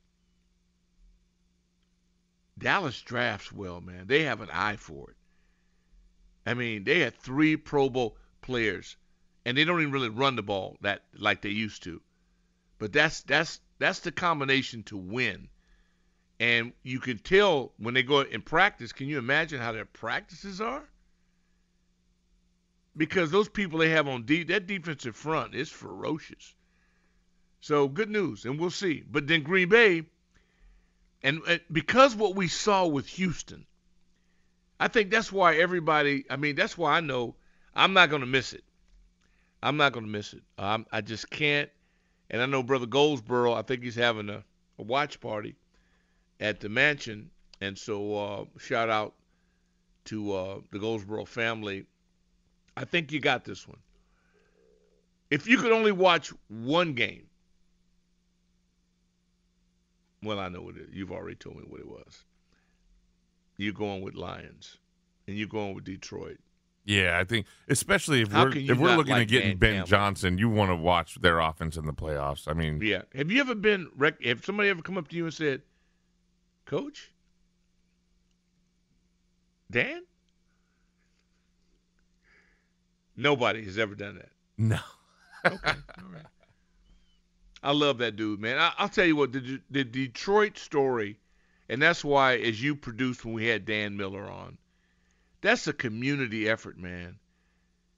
Dallas 2.59 3.00
drafts 3.00 3.50
well, 3.50 3.81
man. 3.81 4.07
They 4.07 4.24
have 4.24 4.40
an 4.40 4.50
eye 4.50 4.76
for 4.76 5.11
it. 5.11 5.16
I 6.46 6.55
mean, 6.55 6.85
they 6.85 7.00
had 7.00 7.16
three 7.16 7.57
Pro 7.57 7.88
Bowl 7.88 8.16
players, 8.42 8.96
and 9.44 9.57
they 9.57 9.64
don't 9.64 9.81
even 9.81 9.92
really 9.92 10.09
run 10.09 10.37
the 10.37 10.42
ball 10.42 10.76
that 10.83 11.05
like 11.14 11.42
they 11.42 11.50
used 11.50 11.83
to. 11.85 12.03
But 12.79 12.92
that's 12.92 13.22
that's 13.22 13.61
that's 13.79 14.00
the 14.00 14.12
combination 14.12 14.83
to 14.85 14.96
win. 14.96 15.48
And 16.38 16.72
you 16.83 17.00
can 17.00 17.18
tell 17.18 17.72
when 17.76 17.94
they 17.94 18.03
go 18.03 18.20
in 18.20 18.42
practice. 18.42 18.92
Can 18.92 19.07
you 19.07 19.18
imagine 19.18 19.61
how 19.61 19.72
their 19.72 19.85
practices 19.85 20.61
are? 20.61 20.88
Because 22.96 23.31
those 23.31 23.48
people 23.48 23.79
they 23.79 23.90
have 23.90 24.09
on 24.09 24.24
that 24.26 24.66
defensive 24.66 25.16
front 25.16 25.55
is 25.55 25.70
ferocious. 25.70 26.55
So 27.61 27.88
good 27.88 28.09
news, 28.09 28.44
and 28.44 28.59
we'll 28.59 28.70
see. 28.70 29.05
But 29.09 29.27
then 29.27 29.42
Green 29.42 29.68
Bay, 29.68 30.05
and 31.23 31.40
uh, 31.46 31.59
because 31.70 32.14
what 32.14 32.35
we 32.35 32.49
saw 32.49 32.87
with 32.87 33.07
Houston, 33.09 33.66
I 34.79 34.88
think 34.88 35.11
that's 35.11 35.31
why 35.31 35.57
everybody. 35.57 36.25
I 36.31 36.37
mean, 36.37 36.57
that's 36.57 36.79
why 36.79 36.96
I 36.96 37.01
know 37.01 37.35
I'm 37.75 37.92
not 37.92 38.09
going 38.09 38.20
to 38.20 38.27
miss 38.27 38.55
it. 38.55 38.64
I'm 39.62 39.77
not 39.77 39.92
going 39.92 40.07
to 40.07 40.11
miss 40.11 40.33
it. 40.33 40.42
Um, 40.57 40.87
I 40.90 41.03
just 41.03 41.29
can't. 41.29 41.68
And 42.31 42.40
I 42.40 42.46
know 42.46 42.62
Brother 42.62 42.87
Goldsboro. 42.87 43.53
I 43.53 43.62
think 43.62 43.83
he's 43.83 43.94
having 43.94 44.31
a, 44.31 44.42
a 44.79 44.83
watch 44.83 45.20
party 45.20 45.57
at 46.38 46.61
the 46.61 46.70
mansion, 46.70 47.31
and 47.61 47.77
so 47.77 48.16
uh, 48.16 48.44
shout 48.59 48.88
out 48.88 49.14
to 50.07 50.33
uh, 50.33 50.61
the 50.70 50.79
Goldsboro 50.79 51.27
family. 51.27 51.85
I 52.75 52.85
think 52.85 53.12
you 53.12 53.20
got 53.20 53.44
this 53.44 53.68
one. 53.68 53.79
If 55.31 55.46
you 55.46 55.59
could 55.59 55.73
only 55.73 55.92
watch 55.92 56.33
one 56.49 56.94
game, 56.94 57.27
well, 60.22 60.38
I 60.38 60.48
know 60.48 60.62
what 60.62 60.76
it 60.76 60.88
is. 60.88 60.94
You've 60.94 61.12
already 61.12 61.37
told 61.37 61.56
me 61.56 61.64
what 61.66 61.80
it 61.80 61.88
was. 61.88 62.24
You're 63.56 63.72
going 63.72 64.02
with 64.02 64.14
Lions, 64.14 64.78
and 65.26 65.37
you're 65.37 65.48
going 65.48 65.74
with 65.74 65.85
Detroit. 65.85 66.38
Yeah, 66.85 67.18
I 67.18 67.24
think 67.24 67.46
especially 67.68 68.22
if 68.22 68.33
How 68.33 68.44
we're 68.44 68.56
if 68.56 68.78
we're 68.78 68.96
looking 68.96 69.12
like 69.12 69.22
at 69.22 69.28
getting 69.28 69.59
Ben 69.59 69.74
Campbell? 69.74 69.88
Johnson, 69.88 70.38
you 70.38 70.48
want 70.48 70.70
to 70.70 70.76
watch 70.76 71.20
their 71.20 71.38
offense 71.38 71.76
in 71.76 71.85
the 71.85 71.92
playoffs. 71.92 72.48
I 72.48 72.54
mean, 72.54 72.80
Yeah. 72.83 73.02
Have 73.14 73.30
you 73.30 73.40
ever 73.40 73.54
been? 73.54 73.88
Rec- 73.96 74.22
have 74.24 74.44
somebody 74.44 74.70
ever 74.70 74.80
come 74.83 74.96
up 74.96 75.09
to 75.09 75.16
you 75.16 75.24
and 75.24 75.35
said, 75.35 75.62
"Coach, 76.64 77.12
Dan"? 79.70 80.02
Nobody 83.14 83.62
has 83.64 83.76
ever 83.78 83.94
done 83.94 84.16
that. 84.16 84.30
no. 84.56 84.78
Okay. 85.44 85.72
All 85.98 86.09
right. 86.12 86.26
I 87.62 87.73
love 87.73 87.99
that 87.99 88.16
dude, 88.16 88.40
man. 88.40 88.59
I, 88.59 88.73
I'll 88.79 88.88
tell 88.88 89.05
you 89.05 89.16
what, 89.16 89.33
the, 89.33 89.61
the 89.70 89.85
Detroit 89.85 90.57
story, 90.57 91.18
and 91.68 91.81
that's 91.81 92.05
why, 92.05 92.37
as 92.37 92.62
you 92.62 92.75
produced 92.75 93.25
when 93.25 93.35
we 93.35 93.46
had 93.46 93.66
Dan 93.66 93.96
Miller 93.96 94.25
on, 94.25 94.57
that's 95.40 95.66
a 95.66 95.73
community 95.73 96.49
effort, 96.49 96.79
man. 96.79 97.18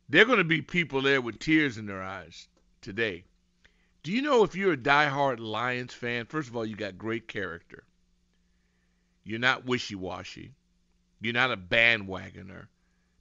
There 0.08 0.22
are 0.22 0.26
going 0.26 0.38
to 0.38 0.44
be 0.44 0.62
people 0.62 1.02
there 1.02 1.20
with 1.20 1.38
tears 1.38 1.78
in 1.78 1.86
their 1.86 2.02
eyes 2.02 2.48
today. 2.80 3.24
Do 4.02 4.10
you 4.10 4.20
know 4.20 4.42
if 4.42 4.56
you're 4.56 4.72
a 4.72 4.76
diehard 4.76 5.38
Lions 5.38 5.94
fan, 5.94 6.26
first 6.26 6.48
of 6.48 6.56
all, 6.56 6.66
you 6.66 6.74
got 6.74 6.98
great 6.98 7.28
character. 7.28 7.84
You're 9.24 9.38
not 9.38 9.64
wishy 9.64 9.94
washy. 9.94 10.52
You're 11.20 11.34
not 11.34 11.52
a 11.52 11.56
bandwagoner. 11.56 12.66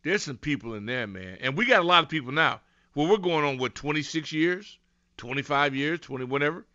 There's 0.02 0.24
some 0.24 0.38
people 0.38 0.74
in 0.74 0.88
there, 0.88 1.06
man. 1.06 1.38
And 1.42 1.56
we 1.56 1.66
got 1.66 1.82
a 1.82 1.88
lot 1.88 2.04
of 2.04 2.10
people 2.10 2.32
now. 2.32 2.62
Well, 2.96 3.08
we're 3.08 3.18
going 3.18 3.46
on, 3.46 3.60
what, 3.60 3.76
26 3.76 4.32
years? 4.32 4.80
25 5.22 5.76
years? 5.76 6.00
20, 6.00 6.26
whatever? 6.26 6.66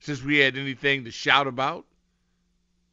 Since 0.00 0.20
we 0.20 0.38
had 0.38 0.58
anything 0.58 1.04
to 1.04 1.12
shout 1.12 1.46
about? 1.46 1.86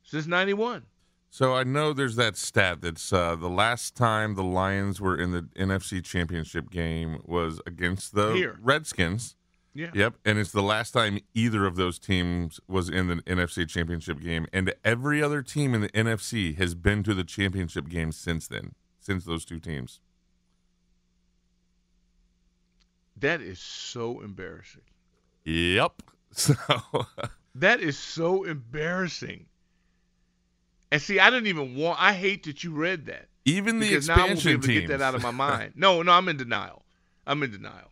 Since 0.03 0.27
91. 0.27 0.84
So 1.32 1.55
I 1.55 1.63
know 1.63 1.91
there's 1.91 2.15
that 2.17 2.38
stat 2.38 2.82
that's 2.82 3.12
uh, 3.12 3.36
the 3.36 3.49
last 3.49 3.95
time 3.95 4.36
the 4.36 4.43
Lions 4.43 5.01
were 5.01 5.17
in 5.17 5.32
the 5.32 5.41
NFC 5.58 6.03
Championship 6.03 6.69
game 6.69 7.19
was 7.25 7.60
against 7.65 8.13
the 8.13 8.34
Here. 8.34 8.60
Redskins. 8.62 9.36
Yeah. 9.73 9.89
Yep, 9.93 10.15
and 10.25 10.38
it's 10.38 10.51
the 10.51 10.63
last 10.63 10.91
time 10.91 11.19
either 11.34 11.65
of 11.65 11.75
those 11.75 11.97
teams 11.97 12.60
was 12.67 12.89
in 12.89 13.08
the 13.08 13.15
NFC 13.23 13.67
Championship 13.67 14.19
game, 14.19 14.45
and 14.51 14.73
every 14.84 15.21
other 15.21 15.41
team 15.41 15.73
in 15.73 15.82
the 15.82 15.89
NFC 15.89 16.55
has 16.58 16.75
been 16.75 17.01
to 17.03 17.13
the 17.13 17.23
championship 17.23 17.88
game 17.88 18.12
since 18.12 18.47
then, 18.47 18.73
since 18.99 19.25
those 19.25 19.45
two 19.45 19.60
teams. 19.60 19.99
That 23.19 23.41
is 23.41 23.60
so 23.60 24.21
embarrassing. 24.21 24.82
Yep. 25.43 26.01
So 26.32 26.53
That 27.55 27.79
is 27.79 27.97
so 27.97 28.43
embarrassing. 28.43 29.47
And 30.91 31.01
see, 31.01 31.19
I 31.19 31.32
didn't 31.32 31.47
even 31.47 31.75
want. 31.75 31.99
I 31.99 32.13
hate 32.13 32.43
that 32.43 32.63
you 32.63 32.71
read 32.71 33.08
that. 33.08 33.29
even 33.45 33.79
the 33.79 33.89
because 33.89 34.08
now 34.08 34.13
I 34.13 34.17
won't 34.17 34.27
be 34.29 34.34
expansion 34.34 34.51
able 34.51 34.62
to 34.62 34.73
get 34.73 34.88
that 34.89 35.01
out 35.01 35.15
of 35.15 35.23
my 35.23 35.32
mind. 35.49 35.73
No, 35.75 36.03
no, 36.03 36.12
I'm 36.12 36.29
in 36.29 36.38
denial. 36.38 36.86
I'm 37.25 37.41
in 37.41 37.49
denial. 37.51 37.91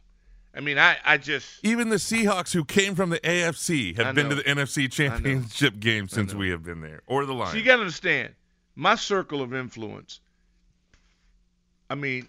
I 0.54 0.60
mean, 0.60 0.78
I, 0.78 0.98
I 1.04 1.18
just 1.18 1.48
even 1.64 1.90
the 1.90 1.96
Seahawks 1.96 2.54
who 2.54 2.64
came 2.64 2.94
from 2.94 3.10
the 3.10 3.20
AFC 3.20 3.98
have 3.98 4.14
been 4.14 4.30
to 4.30 4.36
the 4.36 4.44
NFC 4.44 4.92
Championship 4.92 5.80
game 5.80 6.08
since 6.08 6.36
we 6.36 6.50
have 6.50 6.64
been 6.64 6.82
there, 6.82 7.02
or 7.08 7.26
the 7.26 7.34
Lions. 7.34 7.52
So 7.52 7.58
you 7.58 7.64
got 7.64 7.78
to 7.78 7.82
understand, 7.82 8.36
my 8.76 8.94
circle 8.96 9.42
of 9.42 9.54
influence 9.54 10.20
I 11.90 11.96
mean, 11.96 12.28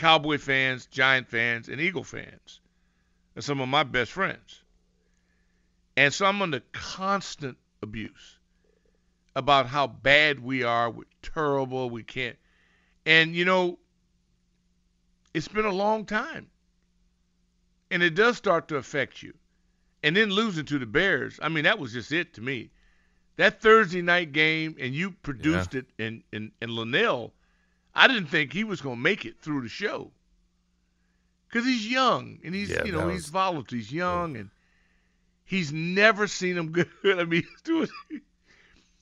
Cowboy 0.00 0.38
fans, 0.38 0.86
Giant 0.86 1.28
fans, 1.28 1.68
and 1.68 1.78
Eagle 1.78 2.04
fans 2.04 2.60
are 3.36 3.42
some 3.42 3.60
of 3.60 3.68
my 3.68 3.82
best 3.82 4.10
friends. 4.12 4.62
And 5.94 6.12
so 6.14 6.24
I'm 6.24 6.40
under 6.40 6.62
constant 6.72 7.58
abuse 7.82 8.38
about 9.36 9.66
how 9.66 9.86
bad 9.86 10.40
we 10.40 10.62
are, 10.62 10.88
we're 10.90 11.04
terrible, 11.20 11.90
we 11.90 12.02
can't. 12.02 12.38
And, 13.04 13.34
you 13.34 13.44
know, 13.44 13.78
it's 15.34 15.48
been 15.48 15.66
a 15.66 15.72
long 15.72 16.06
time. 16.06 16.48
And 17.90 18.02
it 18.02 18.14
does 18.14 18.38
start 18.38 18.68
to 18.68 18.76
affect 18.76 19.22
you. 19.22 19.34
And 20.02 20.16
then 20.16 20.30
losing 20.30 20.64
to 20.64 20.78
the 20.78 20.86
Bears, 20.86 21.38
I 21.42 21.50
mean, 21.50 21.64
that 21.64 21.78
was 21.78 21.92
just 21.92 22.10
it 22.10 22.32
to 22.34 22.40
me. 22.40 22.70
That 23.36 23.60
Thursday 23.60 24.00
night 24.00 24.32
game, 24.32 24.76
and 24.80 24.94
you 24.94 25.10
produced 25.10 25.74
Yeah. 25.74 25.80
it, 25.80 25.86
and, 25.98 26.22
and, 26.32 26.52
and 26.62 26.70
Linnell, 26.70 27.34
I 27.94 28.08
didn't 28.08 28.26
think 28.26 28.52
he 28.52 28.64
was 28.64 28.80
going 28.80 28.96
to 28.96 29.02
make 29.02 29.24
it 29.24 29.40
through 29.40 29.62
the 29.62 29.68
show. 29.68 30.12
Because 31.48 31.66
he's 31.66 31.86
young, 31.86 32.38
and 32.44 32.54
he's, 32.54 32.70
Yeah, 32.70 32.84
you 32.84 32.92
know, 32.92 33.06
that 33.06 33.12
he's 33.12 33.28
volatile. 33.28 33.76
He's 33.76 33.92
young, 33.92 34.36
and 34.36 34.50
he's 35.44 35.72
never 35.72 36.28
seen 36.28 36.56
him 36.56 36.68
good. 36.72 36.88
I 37.04 37.24
mean, 37.24 37.42
he's 37.42 37.62
doing, 37.62 37.88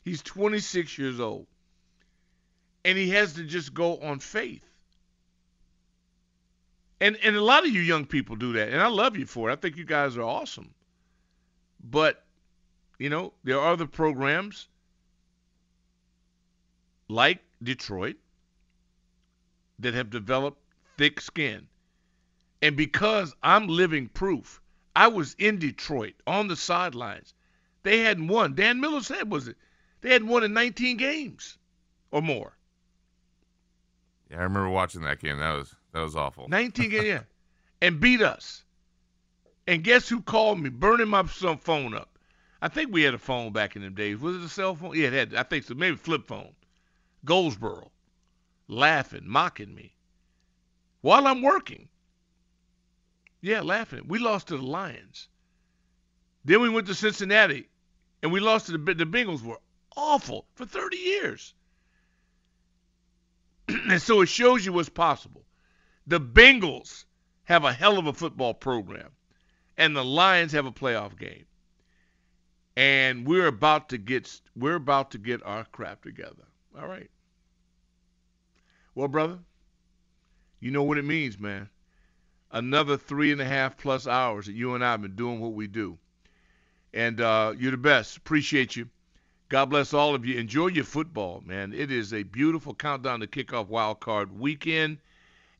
he's 0.02 0.22
26 0.22 0.96
years 0.96 1.20
old. 1.20 1.46
And 2.84 2.96
he 2.96 3.10
has 3.10 3.34
to 3.34 3.44
just 3.44 3.74
go 3.74 3.98
on 3.98 4.18
faith. 4.20 4.64
And 7.00 7.16
and 7.22 7.36
a 7.36 7.42
lot 7.42 7.64
of 7.64 7.70
you 7.70 7.80
young 7.80 8.06
people 8.06 8.34
do 8.34 8.54
that, 8.54 8.70
and 8.70 8.82
I 8.82 8.88
love 8.88 9.16
you 9.16 9.24
for 9.26 9.50
it. 9.50 9.52
I 9.52 9.56
think 9.56 9.76
you 9.76 9.84
guys 9.84 10.16
are 10.16 10.22
awesome. 10.22 10.74
But 11.82 12.24
you 12.98 13.08
know, 13.08 13.34
there 13.44 13.60
are 13.60 13.72
other 13.72 13.86
programs 13.86 14.66
like 17.08 17.40
Detroit 17.62 18.16
that 19.78 19.94
have 19.94 20.10
developed 20.10 20.60
thick 20.96 21.20
skin. 21.20 21.68
And 22.60 22.76
because 22.76 23.34
I'm 23.42 23.68
living 23.68 24.08
proof, 24.08 24.60
I 24.96 25.08
was 25.08 25.34
in 25.38 25.58
Detroit 25.58 26.14
on 26.26 26.48
the 26.48 26.56
sidelines. 26.56 27.34
They 27.84 28.00
hadn't 28.00 28.28
won. 28.28 28.54
Dan 28.54 28.80
Miller 28.80 29.02
said, 29.02 29.30
was 29.30 29.48
it? 29.48 29.56
They 30.00 30.10
hadn't 30.10 30.28
won 30.28 30.44
in 30.44 30.52
19 30.52 30.96
games 30.96 31.58
or 32.10 32.20
more. 32.20 32.56
Yeah, 34.30 34.40
I 34.40 34.42
remember 34.42 34.68
watching 34.68 35.02
that 35.02 35.20
game. 35.20 35.38
That 35.38 35.54
was 35.54 35.74
that 35.92 36.00
was 36.00 36.16
awful. 36.16 36.48
19 36.48 36.90
games, 36.90 37.04
yeah. 37.06 37.22
And 37.80 38.00
beat 38.00 38.20
us. 38.20 38.64
And 39.66 39.84
guess 39.84 40.08
who 40.08 40.20
called 40.20 40.60
me, 40.60 40.70
burning 40.70 41.08
my 41.08 41.26
some 41.26 41.58
phone 41.58 41.94
up? 41.94 42.18
I 42.60 42.68
think 42.68 42.92
we 42.92 43.02
had 43.02 43.14
a 43.14 43.18
phone 43.18 43.52
back 43.52 43.76
in 43.76 43.82
them 43.82 43.94
days. 43.94 44.18
Was 44.18 44.36
it 44.36 44.42
a 44.42 44.48
cell 44.48 44.74
phone? 44.74 44.96
Yeah, 44.96 45.08
it 45.08 45.12
had. 45.12 45.34
I 45.34 45.44
think 45.44 45.64
so. 45.64 45.74
Maybe 45.74 45.96
flip 45.96 46.26
phone. 46.26 46.52
Goldsboro, 47.24 47.90
laughing, 48.68 49.22
mocking 49.26 49.74
me 49.74 49.94
while 51.00 51.26
I'm 51.26 51.42
working. 51.42 51.88
Yeah, 53.40 53.60
laughing. 53.60 54.04
We 54.08 54.18
lost 54.18 54.48
to 54.48 54.56
the 54.56 54.64
Lions. 54.64 55.28
Then 56.44 56.60
we 56.60 56.68
went 56.68 56.86
to 56.88 56.94
Cincinnati, 56.94 57.68
and 58.22 58.32
we 58.32 58.40
lost 58.40 58.66
to 58.66 58.72
the 58.72 58.94
the 58.94 59.04
Bengals. 59.04 59.42
Were 59.42 59.60
awful 59.96 60.46
for 60.54 60.64
30 60.64 60.96
years. 60.96 61.54
and 63.68 64.00
so 64.00 64.20
it 64.22 64.28
shows 64.28 64.64
you 64.64 64.72
what's 64.72 64.88
possible. 64.88 65.44
The 66.06 66.20
Bengals 66.20 67.04
have 67.44 67.64
a 67.64 67.72
hell 67.72 67.98
of 67.98 68.06
a 68.06 68.12
football 68.12 68.54
program, 68.54 69.10
and 69.76 69.94
the 69.94 70.04
Lions 70.04 70.52
have 70.52 70.66
a 70.66 70.72
playoff 70.72 71.18
game. 71.18 71.44
And 72.76 73.26
we're 73.26 73.48
about 73.48 73.88
to 73.90 73.98
get 73.98 74.40
we're 74.56 74.76
about 74.76 75.12
to 75.12 75.18
get 75.18 75.42
our 75.44 75.64
crap 75.64 76.02
together. 76.02 76.46
All 76.78 76.86
right. 76.86 77.10
Well, 78.98 79.06
brother, 79.06 79.38
you 80.58 80.72
know 80.72 80.82
what 80.82 80.98
it 80.98 81.04
means, 81.04 81.38
man. 81.38 81.68
Another 82.50 82.96
three 82.96 83.30
and 83.30 83.40
a 83.40 83.44
half 83.44 83.76
plus 83.76 84.08
hours 84.08 84.46
that 84.46 84.54
you 84.54 84.74
and 84.74 84.84
I 84.84 84.90
have 84.90 85.02
been 85.02 85.14
doing 85.14 85.38
what 85.38 85.52
we 85.52 85.68
do. 85.68 85.98
And 86.92 87.20
uh, 87.20 87.54
you're 87.56 87.70
the 87.70 87.76
best. 87.76 88.16
Appreciate 88.16 88.74
you. 88.74 88.88
God 89.50 89.66
bless 89.66 89.94
all 89.94 90.16
of 90.16 90.26
you. 90.26 90.36
Enjoy 90.36 90.66
your 90.66 90.82
football, 90.82 91.44
man. 91.46 91.72
It 91.72 91.92
is 91.92 92.12
a 92.12 92.24
beautiful 92.24 92.74
countdown 92.74 93.20
to 93.20 93.28
kickoff 93.28 93.68
wild 93.68 94.00
card 94.00 94.36
weekend. 94.36 94.98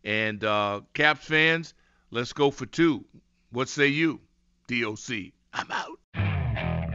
And 0.03 0.43
uh, 0.43 0.81
Caps 0.93 1.25
fans, 1.25 1.75
let's 2.11 2.33
go 2.33 2.51
for 2.51 2.67
two. 2.67 3.05
What 3.51 3.69
say 3.69 3.87
you? 3.87 4.19
DOC. 4.67 5.31
I'm 5.53 5.71
out. 5.71 6.28